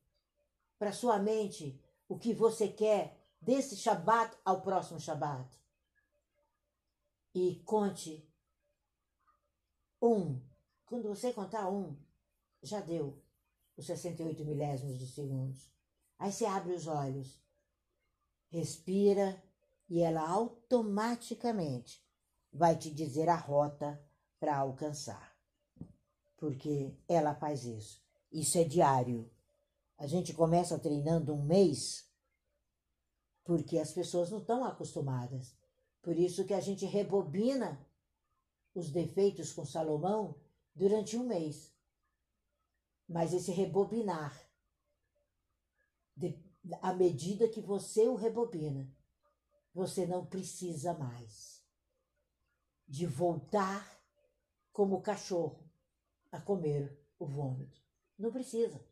para 0.77 0.93
sua 0.93 1.17
mente 1.17 1.83
o 2.07 2.17
que 2.17 2.31
você 2.31 2.67
quer 2.67 3.19
desse 3.41 3.75
Shabat 3.75 4.37
ao 4.45 4.61
próximo 4.61 4.99
Shabat. 4.99 5.49
E 7.33 7.55
conte 7.65 8.23
um. 9.99 10.39
Quando 10.85 11.09
você 11.09 11.33
contar 11.33 11.69
um, 11.69 11.97
já 12.61 12.81
deu 12.81 13.19
os 13.75 13.87
68 13.87 14.45
milésimos 14.45 14.99
de 14.99 15.07
segundos. 15.07 15.71
Aí 16.19 16.31
você 16.31 16.45
abre 16.45 16.73
os 16.73 16.85
olhos, 16.85 17.41
respira 18.49 19.41
e 19.87 20.01
ela 20.01 20.21
automaticamente 20.27 22.07
vai 22.51 22.77
te 22.77 22.89
dizer 22.91 23.29
a 23.29 23.35
rota 23.35 24.01
para 24.39 24.57
alcançar. 24.57 25.35
Porque 26.37 26.93
ela 27.07 27.35
faz 27.35 27.65
isso. 27.65 28.01
Isso 28.31 28.57
é 28.57 28.63
diário. 28.63 29.29
A 29.97 30.07
gente 30.07 30.33
começa 30.33 30.79
treinando 30.79 31.33
um 31.33 31.43
mês 31.43 32.07
porque 33.43 33.79
as 33.79 33.91
pessoas 33.91 34.29
não 34.29 34.39
estão 34.39 34.63
acostumadas. 34.63 35.55
Por 36.01 36.17
isso 36.17 36.45
que 36.45 36.53
a 36.53 36.61
gente 36.61 36.85
rebobina 36.85 37.83
os 38.73 38.89
defeitos 38.89 39.51
com 39.51 39.65
Salomão 39.65 40.35
durante 40.75 41.17
um 41.17 41.23
mês. 41.23 41.73
Mas 43.07 43.33
esse 43.33 43.51
rebobinar, 43.51 44.39
de, 46.15 46.37
à 46.81 46.93
medida 46.93 47.49
que 47.49 47.59
você 47.59 48.07
o 48.07 48.15
rebobina, 48.15 48.87
você 49.73 50.05
não 50.05 50.25
precisa 50.25 50.93
mais 50.93 51.58
de 52.89 53.05
voltar 53.05 53.87
como 54.73 55.01
cachorro 55.01 55.63
a 56.31 56.41
comer 56.41 56.99
o 57.19 57.25
vômito. 57.25 57.79
Não 58.17 58.31
precisa. 58.31 58.83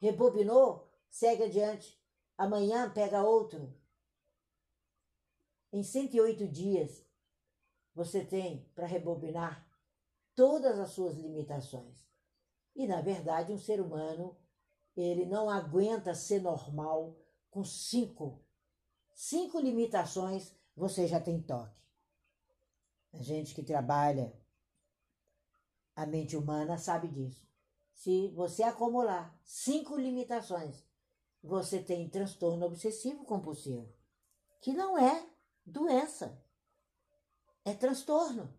Rebobinou, 0.00 0.90
segue 1.08 1.44
adiante. 1.44 1.96
Amanhã 2.36 2.90
pega 2.90 3.22
outro. 3.22 3.72
Em 5.72 5.84
108 5.84 6.48
dias, 6.48 7.06
você 7.94 8.24
tem 8.24 8.68
para 8.74 8.86
rebobinar 8.86 9.66
todas 10.34 10.78
as 10.80 10.90
suas 10.90 11.16
limitações. 11.16 12.04
E, 12.74 12.86
na 12.86 13.00
verdade, 13.00 13.52
um 13.52 13.58
ser 13.58 13.80
humano 13.80 14.36
ele 14.96 15.24
não 15.24 15.48
aguenta 15.48 16.14
ser 16.14 16.42
normal 16.42 17.16
com 17.50 17.64
cinco. 17.64 18.42
Cinco 19.14 19.60
limitações 19.60 20.52
você 20.74 21.06
já 21.06 21.20
tem 21.20 21.40
toque. 21.40 21.80
A 23.12 23.20
gente 23.20 23.54
que 23.54 23.62
trabalha 23.62 24.32
a 25.94 26.06
mente 26.06 26.36
humana 26.36 26.78
sabe 26.78 27.08
disso. 27.08 27.46
Se 27.92 28.28
você 28.30 28.62
acumular 28.62 29.38
cinco 29.44 29.96
limitações, 29.96 30.82
você 31.42 31.82
tem 31.82 32.08
transtorno 32.08 32.66
obsessivo 32.66 33.24
compulsivo, 33.24 33.92
que 34.60 34.72
não 34.72 34.96
é 34.96 35.28
doença, 35.64 36.42
é 37.64 37.74
transtorno. 37.74 38.52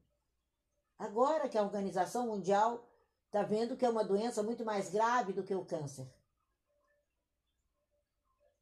Agora 0.97 1.49
que 1.49 1.57
a 1.57 1.63
Organização 1.63 2.27
Mundial 2.27 2.89
está 3.25 3.41
vendo 3.43 3.75
que 3.75 3.85
é 3.85 3.89
uma 3.89 4.03
doença 4.03 4.43
muito 4.43 4.63
mais 4.63 4.89
grave 4.89 5.33
do 5.33 5.43
que 5.43 5.55
o 5.55 5.65
câncer. 5.65 6.07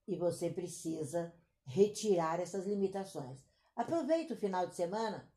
E 0.08 0.16
você 0.16 0.50
precisa 0.50 1.34
retirar 1.66 2.40
essas 2.40 2.66
limitações. 2.66 3.46
Aproveita 3.76 4.34
o 4.34 4.38
final 4.38 4.66
de 4.68 4.76
semana, 4.76 5.31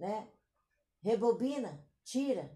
né? 0.00 0.26
Rebobina, 1.02 1.86
tira 2.02 2.50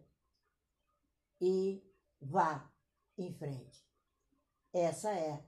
e 1.40 1.82
vá 2.20 2.70
em 3.16 3.32
frente. 3.34 3.86
Essa 4.72 5.12
é 5.12 5.44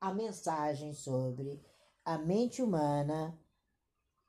a 0.00 0.14
mensagem 0.14 0.94
sobre 0.94 1.62
a 2.04 2.16
mente 2.16 2.62
humana, 2.62 3.38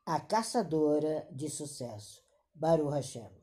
a 0.05 0.19
caçadora 0.19 1.27
de 1.31 1.49
sucesso. 1.49 2.25
Baruch 2.53 2.91
Hashem. 2.91 3.36